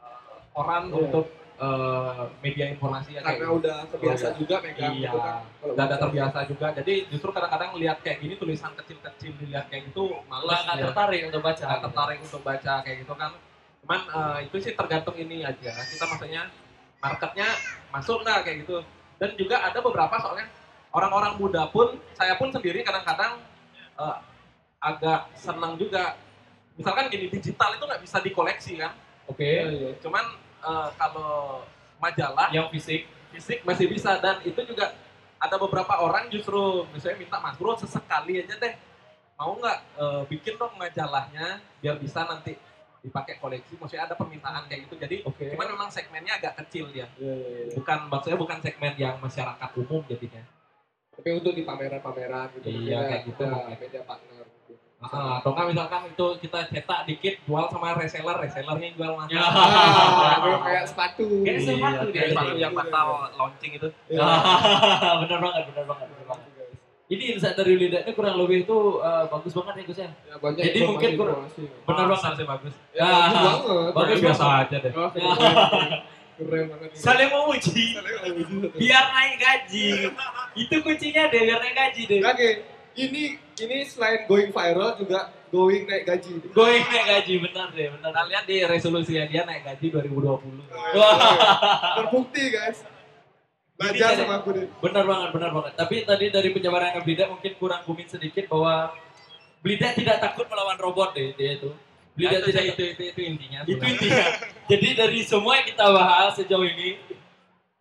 [0.00, 0.96] eh, koran Iya.
[1.08, 1.26] untuk
[1.56, 3.58] eh, media informasi ya Karena gitu.
[3.58, 4.36] udah terbiasa Oh, iya.
[4.36, 5.00] juga megang Iya.
[5.02, 5.40] gitu kan.
[5.64, 6.66] Udah ada terbiasa juga.
[6.74, 10.84] Jadi justru kadang-kadang lihat kayak gini tulisan kecil-kecil dilihat kayak gitu Malah malas nggak ya.
[10.90, 11.64] tertarik untuk baca.
[11.64, 13.30] Nggak tertarik untuk baca kayak gitu kan.
[13.80, 15.72] Cuman eh, itu sih tergantung ini aja.
[15.82, 16.42] Kita maksudnya
[17.00, 17.48] marketnya
[17.88, 18.76] masuk nggak kayak gitu.
[19.16, 20.46] Dan juga ada beberapa soalnya
[20.92, 23.40] orang-orang muda pun, saya pun sendiri kadang-kadang
[23.96, 24.16] eh,
[24.78, 26.20] agak senang juga.
[26.76, 28.92] Misalkan gini, digital itu nggak bisa dikoleksi kan.
[29.24, 29.64] Oke.
[29.64, 29.96] Iya.
[30.04, 31.62] Cuman eh, kalau
[31.96, 33.00] majalah Yang fisik.
[33.30, 34.92] fisik masih bisa dan itu juga
[35.36, 36.58] ada beberapa orang justru
[36.90, 38.74] misalnya minta mas bro sesekali aja deh
[39.34, 42.56] mau nggak eh, bikin dong majalahnya biar bisa nanti
[43.00, 45.52] dipakai koleksi maksudnya ada permintaan kayak gitu jadi Oke.
[45.52, 47.74] cuman memang segmennya agak kecil ya Iya, iya, iya.
[47.76, 50.42] bukan maksudnya bukan segmen yang masyarakat umum jadinya
[51.16, 52.68] Tapi untuk di pameran-pameran gitu.
[52.68, 53.40] Iya, kayak gitu.
[53.48, 54.35] ada media partner.
[54.98, 59.38] Ah, atau nggak misalkan itu kita cetak dikit jual sama reseller resellernya jual mahal Ya.
[59.38, 59.52] Ah,
[60.40, 61.24] kayak- kayak sepatu.
[61.40, 62.32] Kayak Iya, sepatu kayak dia.
[62.32, 64.24] sepatu yang bakal launching itu Iya.
[65.20, 66.48] bener banget, bener banget, bener banget.
[67.06, 70.10] Ini insight dari Lidah ini kurang lebih itu eh, bagus banget ya Gus ya.
[70.24, 71.62] Ya, banyak Jadi mungkin kur- informasi.
[71.84, 72.32] Bener Ah, banget.
[72.32, 73.92] sih bagus Ya, Ah, bagus banget.
[73.94, 74.66] bagus biasa banget.
[74.66, 75.90] aja deh Oh, keren.
[76.36, 76.88] Keren banget.
[76.94, 78.68] Saling memuji, Saling memuji satu.
[78.74, 79.86] biar naik gaji.
[80.56, 82.18] Itu kuncinya deh, biar naik gaji deh.
[82.22, 82.48] Oke,
[82.96, 86.32] ini ini selain going viral juga going naik gaji.
[86.52, 88.10] Going naik gaji, benar deh, benar.
[88.12, 91.16] Kita lihat di resolusinya dia naik gaji 2020 Wah.
[92.02, 92.82] Terbukti guys.
[93.76, 94.66] Belajar sama aku deh.
[94.80, 95.72] Benar banget, benar banget.
[95.76, 98.96] Tapi tadi dari penjabaran Blida mungkin kurang booming sedikit bahwa
[99.60, 101.70] Blida tidak takut melawan robot deh, dia itu.
[102.16, 103.92] Blida Ya, itu, tidak itu, itu, itu intinya itu sebenarnya.
[103.92, 104.26] intinya.
[104.72, 106.96] Jadi dari semua yang kita bahas sejauh ini,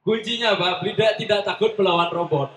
[0.04, 0.84] kuncinya apa?
[0.84, 2.52] Blida tidak takut melawan robot.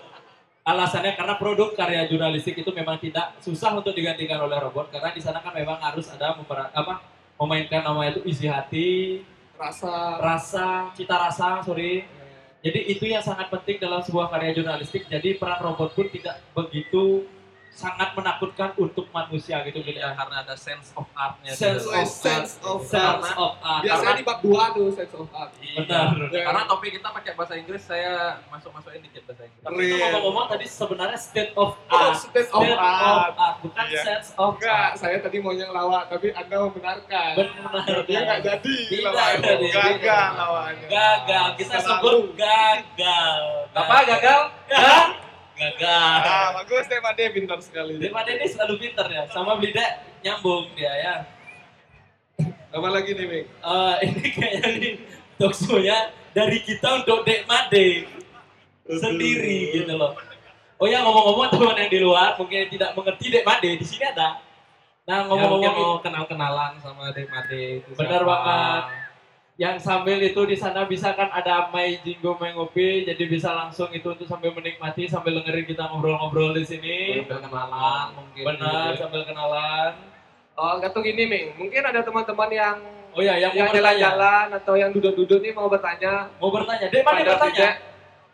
[0.69, 5.17] Alasannya karena produk karya jurnalistik itu memang tidak susah untuk digantikan oleh robot karena di
[5.17, 7.01] sana kan memang harus ada memper- apa
[7.41, 9.25] memainkan namanya itu isi hati,
[9.59, 12.05] Rasa rasa, cita rasa, sorry.
[12.63, 15.09] Jadi itu yang sangat penting dalam sebuah karya jurnalistik.
[15.09, 17.27] Jadi peran robot pun tidak begitu
[17.71, 21.49] sangat menakutkan untuk manusia gitu gitu Iya, karena ada sense of art-nya.
[21.49, 21.95] Sense gitu.
[21.95, 23.81] of sense of sense of art.
[23.81, 25.51] Biasanya di bab 2 tuh sense of art.
[25.55, 25.79] Iya.
[25.79, 26.07] Benar.
[26.29, 28.11] Karena topik kita pakai bahasa Inggris, saya
[28.49, 29.61] masuk-masukin dikit bahasa Inggris.
[29.61, 32.15] Tapi itu ngomong-ngomong tadi sebenarnya state of Oh, art.
[32.17, 33.33] state of art.
[33.59, 34.01] bukan Iya.
[34.03, 34.93] sense of Enggak, art.
[34.97, 37.31] saya tadi mau yang lawak, tapi Anda membenarkan.
[37.33, 38.03] Benar.
[38.03, 39.67] Dia nggak jadi Tidak jadi.
[39.69, 40.87] Gagal lawannya.
[40.87, 41.47] Gagal.
[41.55, 41.87] Kita Selalu.
[41.87, 43.41] sebut gagal.
[43.71, 44.41] Apa gagal?
[44.69, 45.07] Hah?
[45.59, 46.19] Gagal.
[46.23, 47.99] Ah, bagus deh Pak De, pintar sekali.
[47.99, 51.15] Daripada ini selalu pinter ya, sama Blida nyambung dia ya.
[52.71, 53.47] Apa lagi nih, Ming?
[53.51, 54.93] Eh, ini kayaknya nih
[55.35, 58.07] talkshow-nya dari kita untuk Dek Made
[58.87, 60.15] sendiri gitu loh.
[60.79, 64.39] Oh ya ngomong-ngomong teman yang di luar mungkin tidak mengerti Dek Made di sini ada.
[65.03, 68.83] Nah Ngomong-ngomong ngomong-ngomong mau kenal-kenalan sama Dek Made itu Benar banget.
[69.59, 73.91] Yang sambil itu di sana bisa kan ada Mai Jinggo Mai Ngopi jadi bisa langsung
[73.91, 77.27] itu untuk sambil menikmati sambil dengerin kita ngobrol-ngobrol di sini.
[77.27, 78.43] Sambil kenalan mungkin.
[78.47, 79.03] Benar gitu.
[79.03, 79.91] sambil kenalan.
[80.55, 81.59] Oh, nggak tuh gini, Ming.
[81.59, 82.77] Mungkin ada teman-teman yang
[83.09, 86.31] Oh ya yang, yang jalan-jalan atau yang duduk-duduk nih mau bertanya.
[86.39, 86.87] Mau bertanya.
[86.87, 87.69] Dek mana bertanya?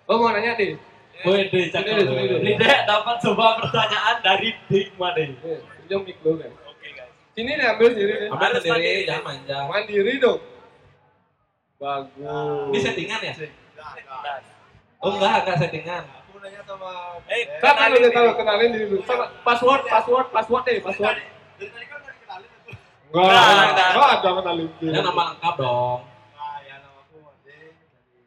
[0.05, 0.77] Oh, mau nanya nih.
[1.25, 2.05] Wih, deh, cakep.
[2.45, 5.25] Lidek dapat sebuah pertanyaan dari Dik Made.
[5.41, 6.53] Eh, Pinjam mic lo, guys.
[6.69, 7.09] Oke guys.
[7.33, 8.29] Sini nih, ambil nih.
[8.29, 9.57] Ambil sendiri, jangan manja.
[9.65, 10.54] Mandiri dong.
[11.75, 12.71] Bagus.
[12.71, 13.33] Ini settingan ya?
[13.35, 14.39] Nah,
[15.03, 16.03] Oh enggak, enggak settingan.
[16.07, 16.91] Aku nanya sama
[17.27, 18.29] Eh, kenalin yang udah tahu?
[18.39, 19.01] Kenalin diri dulu.
[19.03, 21.17] Sama password, password, password deh, password.
[21.55, 22.69] dari tadi kan udah dikenalin aku.
[23.11, 23.31] Wah,
[23.71, 23.91] nah.
[23.95, 24.67] wah, ada kenalin.
[24.81, 25.99] Ya nama lengkap dong.
[26.31, 26.75] Nah, ya
[27.43, 27.67] dari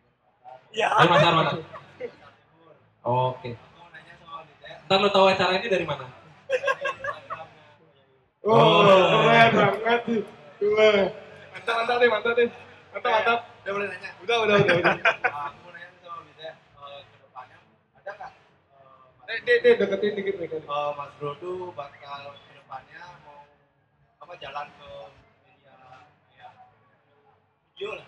[0.05, 0.59] Denpasar.
[0.71, 0.89] Ya.
[0.93, 1.51] Dari mana mana?
[3.03, 3.51] Oke.
[3.51, 4.71] Aku mau nanya soal Dede.
[4.85, 6.05] Ntar lo tahu acara ini dari mana?
[8.45, 9.25] Oh, Oh.
[9.27, 10.21] keren banget sih.
[11.53, 12.49] Mantap, mantap deh, mantap deh.
[12.89, 13.41] Mantap, mantap.
[13.63, 14.11] Udah boleh nanya?
[14.19, 14.95] Udah, udah, udah, udah.
[14.97, 17.57] Nah, aku mau nanya sama Dede, eh, ke depannya
[17.95, 18.31] ada nggak
[19.23, 20.49] eh, Eh, deh, deh, deketin dikit nih.
[20.49, 20.63] kan.
[20.63, 23.45] eh, Mas Bro tuh bakal ke depannya mau
[24.19, 24.89] apa jalan ke
[25.45, 25.75] media
[26.35, 26.49] ya
[27.69, 28.07] video lah.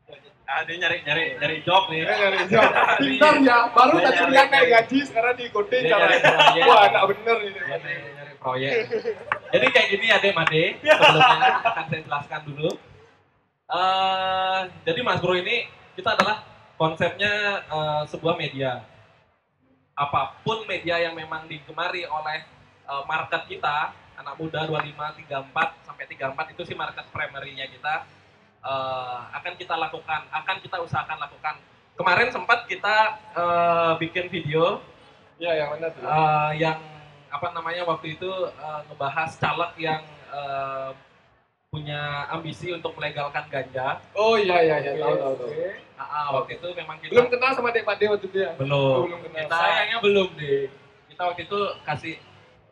[0.00, 0.30] Itu aja.
[0.44, 2.00] Ah, dia nyari nyari nyari job nih.
[2.00, 2.62] Eh, nyari job.
[3.02, 6.62] Pintar ya, baru tadi bilang naik gaji, sekarang nyari proyek.
[6.64, 7.50] Wah, nggak bener ini.
[7.52, 8.72] Dia nyari, nyari proyek.
[9.50, 10.62] Jadi kayak gini ya, Dek Made.
[10.84, 12.70] Sebelumnya akan saya jelaskan dulu.
[13.74, 15.66] Eh, jadi Mas Bro ini
[15.98, 16.46] kita adalah
[16.78, 17.32] konsepnya
[17.66, 18.86] eh, sebuah media.
[19.94, 22.46] Apa pun media yang memang digemari oleh
[22.86, 27.94] eh, market kita, anak muda 25, 34 sampai 34 itu sih market primary-nya kita
[28.62, 31.58] eh, akan kita lakukan, akan kita usahakan lakukan.
[31.98, 34.78] Kemarin sempat kita eh, bikin video
[35.34, 35.98] Ya, yang mana tuh?
[35.98, 36.78] eh, yang
[37.26, 40.90] apa namanya waktu itu eh, ngebahas caleg yang eh,
[41.74, 43.98] punya ambisi untuk melegalkan ganja.
[44.14, 44.92] Oh iya, iya, iya.
[44.94, 45.50] Tahu, tahu, tahu.
[45.98, 48.54] Ah, ah, waktu itu memang kita Belum kenal sama Dek Pade waktu itu ya?
[48.54, 48.78] belum.
[48.78, 49.42] Oh, belum kenal.
[49.42, 50.70] Kita sayangnya belum deh.
[51.10, 52.14] Kita waktu itu kasih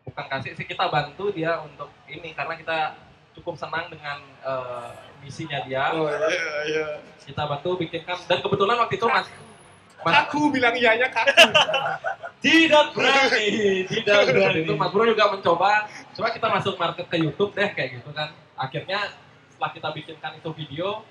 [0.06, 2.78] bukan kasih sih kita bantu dia untuk ini karena kita
[3.34, 5.90] cukup senang dengan eh, misinya dia.
[5.98, 6.86] Oh iya, iya.
[7.18, 9.26] Kita bantu bikinkan dan kebetulan waktu itu Mas
[10.02, 11.30] Mas Aku bilang iyanya kaku.
[12.42, 14.66] Tidak berani, tidak berani.
[14.66, 18.34] itu Mas Bro juga mencoba coba kita masuk market ke YouTube deh kayak gitu kan
[18.58, 19.14] akhirnya
[19.46, 21.06] setelah kita bikinkan itu video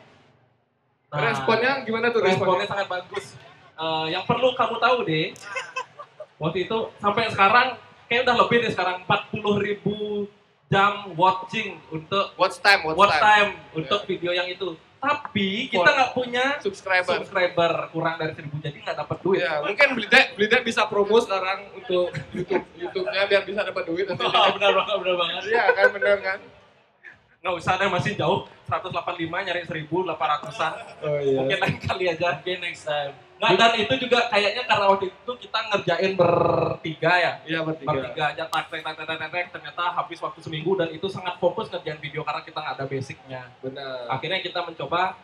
[1.08, 2.68] nah, Responnya gimana tuh responnya responnya?
[2.68, 3.26] sangat bagus
[3.74, 5.32] Eh, yang perlu kamu tahu deh
[6.38, 7.68] waktu itu sampai sekarang
[8.06, 10.28] kayak udah lebih deh sekarang 40 ribu
[10.68, 13.24] jam watching untuk Watch time, watch, watch time.
[13.24, 17.10] time untuk video yang itu tapi kita nggak punya Subscriber.
[17.26, 21.74] subscriber kurang dari 1000 jadi nggak dapat duit Ya, mungkin Blidek, Blidek bisa promo sekarang
[21.74, 24.22] untuk YouTube, YouTube-nya biar bisa dapat duit nanti.
[24.22, 25.42] Wah, benar banget, benar banget.
[25.50, 26.40] Iya kan bener kan?
[27.42, 31.42] nggak usah deh masih jauh 185 nyari 1800an Oh iya.
[31.42, 33.18] mungkin lain kali aja Oke, next time.
[33.42, 37.32] Nah, dan itu juga kayaknya karena waktu itu kita ngerjain bertiga ya.
[37.42, 37.90] Iya bertiga.
[37.90, 41.74] Bertiga aja tak tak tak tak tak ternyata habis waktu seminggu dan itu sangat fokus
[41.74, 43.42] ngerjain video karena kita nggak ada basicnya.
[43.66, 44.14] Benar.
[44.14, 45.18] Akhirnya kita mencoba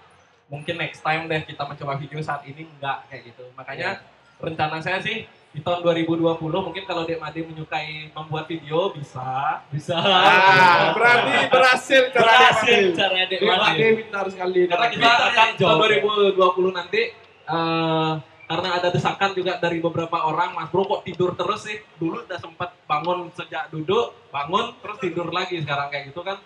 [0.50, 3.46] mungkin next time deh kita mencoba video saat ini enggak kayak gitu.
[3.54, 4.02] Makanya
[4.42, 9.94] rencana saya sih di tahun 2020 mungkin kalau Dek Made menyukai membuat video bisa Bisa.
[9.94, 13.38] Ah, berarti berhasil cara berhasil Dek Dek Made.
[13.38, 13.88] Dek Made.
[14.02, 14.66] Pintar sekali.
[14.66, 16.34] karena kita akan tahun Jawab.
[16.34, 17.02] 2020 nanti
[17.48, 18.14] eh,
[18.48, 22.40] karena ada desakan juga dari beberapa orang Mas Bro kok tidur terus sih dulu udah
[22.40, 26.40] sempat bangun sejak duduk bangun terus tidur lagi sekarang kayak gitu kan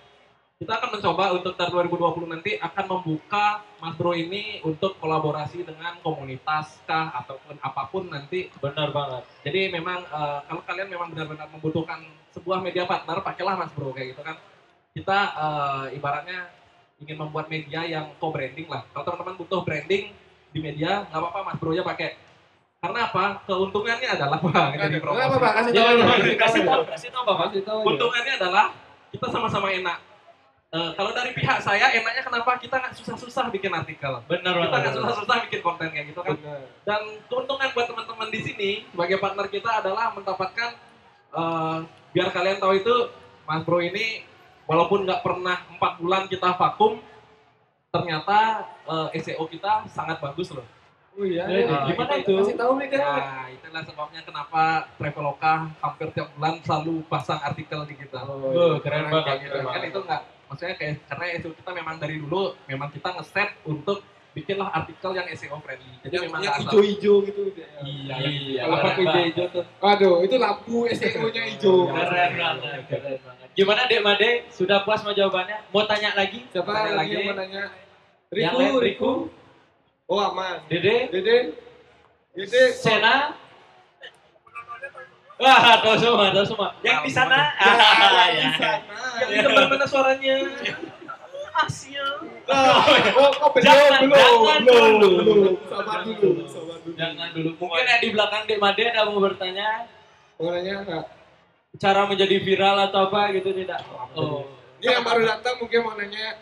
[0.62, 5.98] kita akan mencoba untuk tahun 2020 nanti akan membuka Mas Bro ini untuk kolaborasi dengan
[6.06, 9.26] komunitas kah ataupun apa pun nanti Benar banget.
[9.42, 14.14] jadi memang eh, kalau kalian memang benar-benar membutuhkan sebuah media partner, pakailah Mas Bro kayak
[14.14, 14.38] gitu kan.
[14.94, 16.54] Kita eh, ibaratnya
[17.02, 18.86] ingin membuat media yang co-branding lah.
[18.94, 20.14] Kalau teman-teman butuh branding
[20.52, 22.20] di media, nggak apa-apa Mas Bro ya pakai.
[22.82, 23.26] Karena apa?
[23.46, 24.98] Keuntungannya adalah Pak, jadi.
[24.98, 25.56] Nggak apa-apa, promosi.
[25.58, 26.06] kasih Ya, tahu aja.
[26.12, 27.46] kasih kasih tahu, kasih tahu Bapak.
[27.52, 27.86] Kasih tahu aja.
[27.86, 28.66] Keuntungannya adalah
[29.12, 30.00] kita sama-sama enak.
[30.72, 34.24] Eh, kalau dari pihak saya enaknya kenapa kita nggak susah-susah bikin artikel.
[34.24, 36.40] Benar Kita nggak susah-susah bikin konten kayak gitu kan.
[36.40, 36.64] Benar.
[36.88, 40.70] Dan keuntungan buat teman-teman di sini sebagai partner kita adalah mendapatkan
[41.36, 41.78] eh,
[42.16, 42.96] biar kalian tahu itu
[43.44, 44.24] Mas Bro ini
[44.64, 47.04] walaupun nggak pernah empat bulan kita vakum,
[47.92, 48.40] ternyata
[48.88, 50.64] eh, SEO kita sangat bagus loh.
[51.12, 51.44] Oh iya.
[51.44, 51.92] Iya.
[51.92, 52.32] gimana itu?
[52.34, 53.04] Kasih tahu nih kan.
[53.04, 54.64] Nah, itulah sebabnya kenapa
[54.96, 58.24] Traveloka hampir tiap bulan selalu pasang artikel di kita.
[58.24, 59.36] Oh, Oh, keren Kayak banget.
[59.44, 59.52] gitu.
[59.52, 59.92] keren Kan banget.
[59.92, 64.00] itu nggak, maksudnya kayak karena SEO kita memang dari dulu memang kita ngeset untuk
[64.32, 65.92] bikinlah artikel yang SEO friendly.
[66.00, 67.42] Jadi Yang, memang yang hijau-hijau gitu.
[67.84, 69.26] Iya, Iya, Apa keren tuh banget.
[69.28, 69.64] hijau tuh?
[69.84, 71.92] Aduh, itu lampu SEO-nya hijau.
[71.92, 73.48] Keren banget, keren banget.
[73.52, 74.32] Gimana Dek Made?
[74.48, 75.60] Sudah puas sama jawabannya?
[75.68, 76.48] Mau tanya lagi?
[76.48, 77.28] Siapa Tanya lagi lagi.
[77.28, 77.68] yang
[78.32, 78.40] nanya?
[78.42, 79.12] Yang Riku, lain, Riku.
[80.08, 80.64] Oh aman.
[80.68, 81.08] Dede?
[81.10, 81.38] Dede.
[82.32, 82.64] Dede.
[82.74, 83.36] Sena?
[85.36, 86.70] Wah, tahu semua, tahu semua.
[86.80, 87.40] Yang di sana?
[87.52, 88.50] Ya, Ah, di ya.
[88.56, 88.80] sana.
[89.26, 90.36] Yang di mana suaranya?
[91.52, 92.06] Asia.
[92.48, 95.08] Oh, oh, oh, belum, Jangan, belum, jangan belum, dulu.
[95.20, 95.56] belum.
[95.68, 96.96] Sabar dulu, sabar dulu.
[96.96, 97.50] Jangan dulu.
[97.60, 99.70] Mungkin yang di belakang Dek Made ada mau bertanya
[100.40, 101.06] Mau nanya enggak?
[101.78, 103.80] cara menjadi viral atau apa gitu tidak?
[104.16, 104.44] Oh.
[104.80, 106.40] Ini yang baru datang mungkin mau nanya.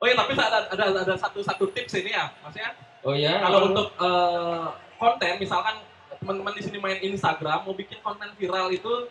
[0.00, 2.72] Oh iya, tapi ada ada ada satu satu tips ini ya, maksudnya
[3.04, 3.40] Oh ya.
[3.44, 5.76] kalau untuk eh, konten misalkan
[6.20, 9.08] teman-teman di sini main Instagram mau bikin konten viral itu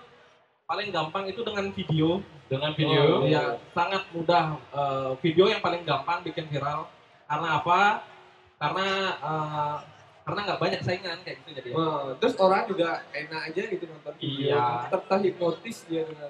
[0.69, 2.21] paling gampang itu dengan video.
[2.45, 3.21] Dengan video.
[3.21, 4.57] Oh, Ya, sangat mudah.
[4.73, 6.89] Eh, video yang paling gampang bikin viral.
[7.25, 7.81] Karena apa?
[8.61, 8.87] Karena
[9.17, 9.75] eh,
[10.29, 11.69] karena nggak banyak saingan kayak gitu jadi.
[11.73, 14.53] Nah, terus orang juga enak aja gitu nonton video.
[14.53, 14.65] Iya.
[14.93, 16.29] Serta hipnotis dia dengan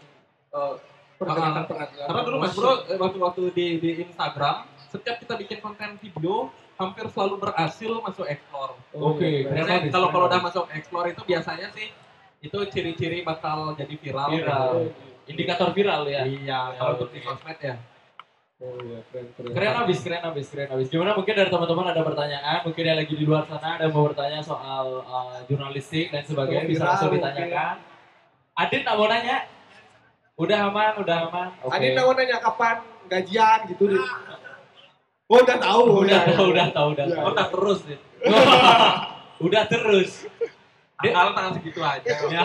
[0.56, 0.80] uh,
[1.20, 2.06] pergerakan-pergerakan.
[2.08, 4.56] Karena dulu Mas Bro eh, waktu waktu di di Instagram,
[4.88, 6.50] setiap kita bikin konten video
[6.80, 8.74] hampir selalu berhasil masuk explore.
[8.96, 11.92] Oh, Oke, iya, habis, kalau kalau udah masuk explore itu biasanya sih
[12.40, 14.32] itu ciri-ciri bakal jadi viral.
[14.32, 14.72] Viral.
[15.28, 16.24] Indikator viral ya.
[16.24, 17.76] Iya, Ya, kalau untuk di sosmed ya.
[18.60, 19.52] Oh iya, keren keren.
[19.56, 20.88] Keren habis, keren habis, keren habis.
[20.88, 24.04] Gimana mungkin dari teman-teman ada pertanyaan, mungkin yang lagi di luar sana ada yang mau
[24.08, 27.76] bertanya soal uh, jurnalistik dan sebagainya bisa Viral langsung ditanyakan.
[28.60, 29.38] Adit tak mau nanya?
[30.40, 31.50] Udah aman, udah aman.
[31.68, 31.76] Oke.
[31.76, 32.80] Adin mau nanya kapan
[33.12, 34.00] gajian gitu deh.
[35.28, 36.08] Oh udah tahu.
[36.08, 36.32] Udah ya.
[36.32, 37.22] tahu, udah tahu, udah tahu.
[37.28, 38.02] Oh, udah terus Dit.
[39.44, 40.12] udah terus.
[41.04, 41.12] Dek.
[41.12, 42.08] Tanggal tanggal segitu aja.
[42.32, 42.44] Ya.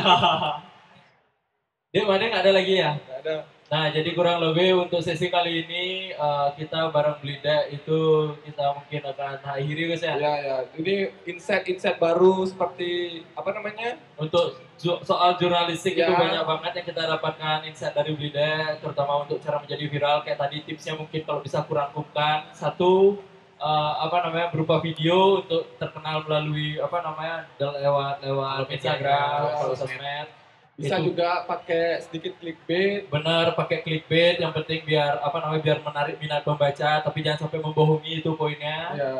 [1.95, 2.99] Dek, mana nggak ada lagi ya?
[2.99, 3.34] Nggak ada.
[3.74, 8.00] Nah, jadi kurang lebih untuk sesi kali ini eh, kita bareng Belinda itu
[8.46, 10.14] kita mungkin akan akhiri guys ya.
[10.14, 10.56] Ya ya.
[10.78, 10.94] Ini
[11.26, 12.90] insight-insight baru seperti
[13.34, 13.98] apa namanya?
[14.14, 16.14] Untuk ju- soal jurnalistik itu Ya.
[16.14, 20.22] banyak banget yang kita dapatkan insight dari Belinda, terutama untuk cara menjadi viral.
[20.22, 23.18] Kayak tadi tipsnya mungkin kalau bisa kurangkumkan satu
[23.58, 29.54] eh, apa namanya berupa video untuk terkenal melalui apa namanya lewat lewat media, Instagram, ya,
[29.58, 30.43] kalau sosmed.
[30.74, 31.14] Bisa Itu.
[31.14, 33.06] juga pakai sedikit clickbait.
[33.06, 37.62] Bener pakai clickbait yang penting biar apa namanya biar menarik minat pembaca tapi jangan sampai
[37.62, 38.90] membohongi itu poinnya.
[38.98, 39.12] Ya.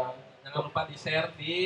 [0.43, 1.63] Jangan lupa di share di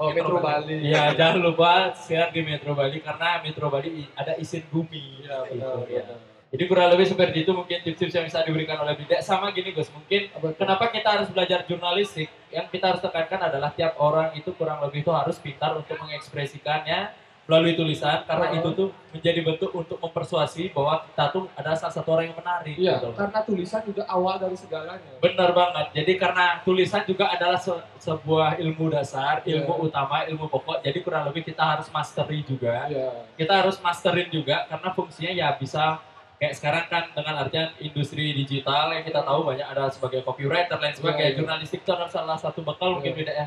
[0.00, 0.80] Oh, Metro Bali.
[0.88, 5.20] Ya jangan lupa share di Metro Bali karena Metro Bali ada isin bumi.
[5.20, 6.04] Gitu, benar, ya.
[6.50, 9.22] Jadi kurang lebih seperti itu mungkin tips-tips yang bisa diberikan oleh Bida.
[9.22, 10.56] Sama gini Gus, mungkin tuh?
[10.58, 12.26] kenapa kita harus belajar jurnalistik?
[12.50, 17.14] Yang kita harus tekankan adalah tiap orang itu kurang lebih itu harus pintar untuk mengekspresikannya
[17.50, 18.54] melalui tulisan karena Oh.
[18.54, 22.74] itu tuh menjadi bentuk untuk mempersuasi bahwa kita tuh adalah salah satu orang yang menarik.
[22.74, 25.10] Iya, gitu karena tulisan juga awal dari segalanya.
[25.18, 25.86] Benar banget.
[25.92, 29.82] Jadi karena tulisan juga adalah se- sebuah ilmu dasar, ilmu Iya.
[29.82, 30.78] utama, ilmu pokok.
[30.78, 32.86] Jadi kurang lebih kita harus mastery juga.
[32.86, 33.10] Iya.
[33.34, 35.98] Kita harus masterin juga karena fungsinya ya bisa
[36.36, 40.94] kayak sekarang kan dengan artian industri digital yang kita tahu banyak ada sebagai copywriter lain
[40.94, 41.20] sebagainya.
[41.20, 41.38] Iya, iya.
[41.42, 43.18] Jurnalistik itu adalah salah satu bekal mungkin Iya.
[43.18, 43.46] beda ya.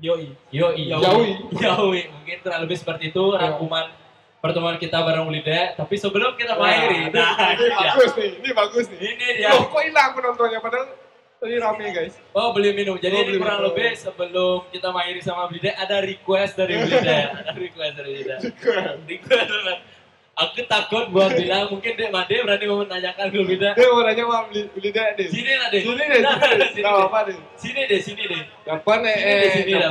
[0.00, 0.26] Yoi.
[0.50, 0.82] Yoi.
[0.86, 1.30] Yaui.
[1.64, 2.02] Yaui.
[2.08, 3.38] Mungkin kurang lebih seperti itu Iya.
[3.50, 3.86] rangkuman
[4.38, 5.72] pertemuan kita bareng Lida.
[5.74, 7.76] Tapi sebelum kita Wah, mengakhiri, ini, nah, ini ya.
[7.88, 8.98] bagus nih, ini bagus nih.
[9.00, 9.48] ini dia.
[9.50, 10.86] Loh, kok hilang penontonnya padahal
[11.34, 12.14] tadi rame guys.
[12.30, 12.96] Oh beli minum.
[12.96, 13.68] Jadi Oh, ini kurang minum.
[13.70, 17.18] lebih sebelum kita mengakhiri sama Blida ada request dari Blida.
[17.42, 18.36] ada request dari Blida.
[19.02, 19.78] request banget.
[20.34, 23.70] Aku takut buat bilang mungkin Dek Made berani mau menanyakan ke Blida.
[23.78, 25.28] Dia mau nanya mau beli beli deh deh.
[25.30, 25.78] Sini lah deh.
[25.78, 26.68] Sini deh, Nah, sini deh.
[26.74, 27.06] sini Gak deh.
[27.06, 27.38] apa deh.
[27.54, 28.42] Sini deh, sini deh.
[28.66, 29.14] Dapat nih,
[29.54, 29.90] Sini deh,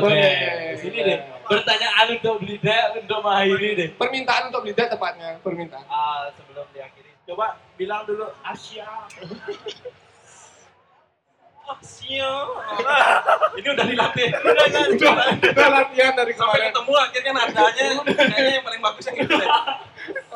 [0.83, 1.17] sini deh.
[1.47, 3.87] Pertanyaan untuk Blida untuk mengakhiri deh.
[3.95, 5.85] Permintaan untuk beli tepatnya, permintaan.
[5.87, 8.83] Ah, sebelum diakhiri, coba bilang dulu Asia.
[11.79, 12.31] Asia.
[13.55, 14.27] Ini udah dilatih.
[14.33, 14.87] Udah kan?
[15.39, 16.69] Udah latihan dari Sampai kemarin.
[16.69, 19.49] ketemu akhirnya nadanya kayaknya yang paling bagus yang gitu deh.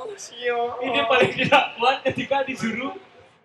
[0.08, 0.60] Asia.
[0.80, 2.94] Ini paling tidak kuat ketika disuruh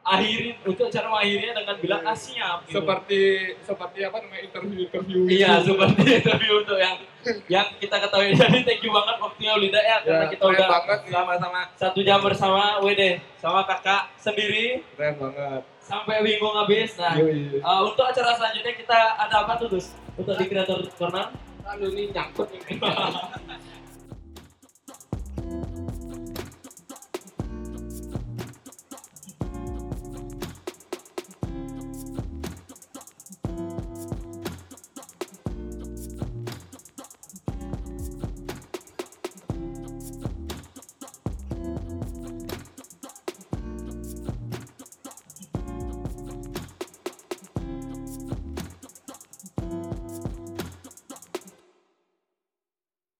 [0.02, 2.82] akhirin untuk cara mengakhirinya dengan bilang ah siap gitu.
[2.82, 3.20] Seperti
[3.62, 5.18] seperti apa namanya interview interview.
[5.30, 6.98] Iya, seperti interview untuk yang
[7.46, 8.34] yang kita ketahui.
[8.40, 10.98] Jadi thank you banget waktunya Ulida ya, karena Ya, kita keren udah banget.
[11.06, 11.60] Sama-sama.
[11.78, 13.02] satu jam bersama WD
[13.38, 15.62] sama kakak sendiri Keren banget.
[15.92, 16.96] Sampai bingung habis.
[16.96, 17.60] Nah, Yoi.
[17.60, 19.92] uh, untuk acara selanjutnya kita ada apa tuh, Dus?
[20.16, 21.28] Untuk di Creator Corner?
[21.68, 22.80] Lalu ini nyangkut nih.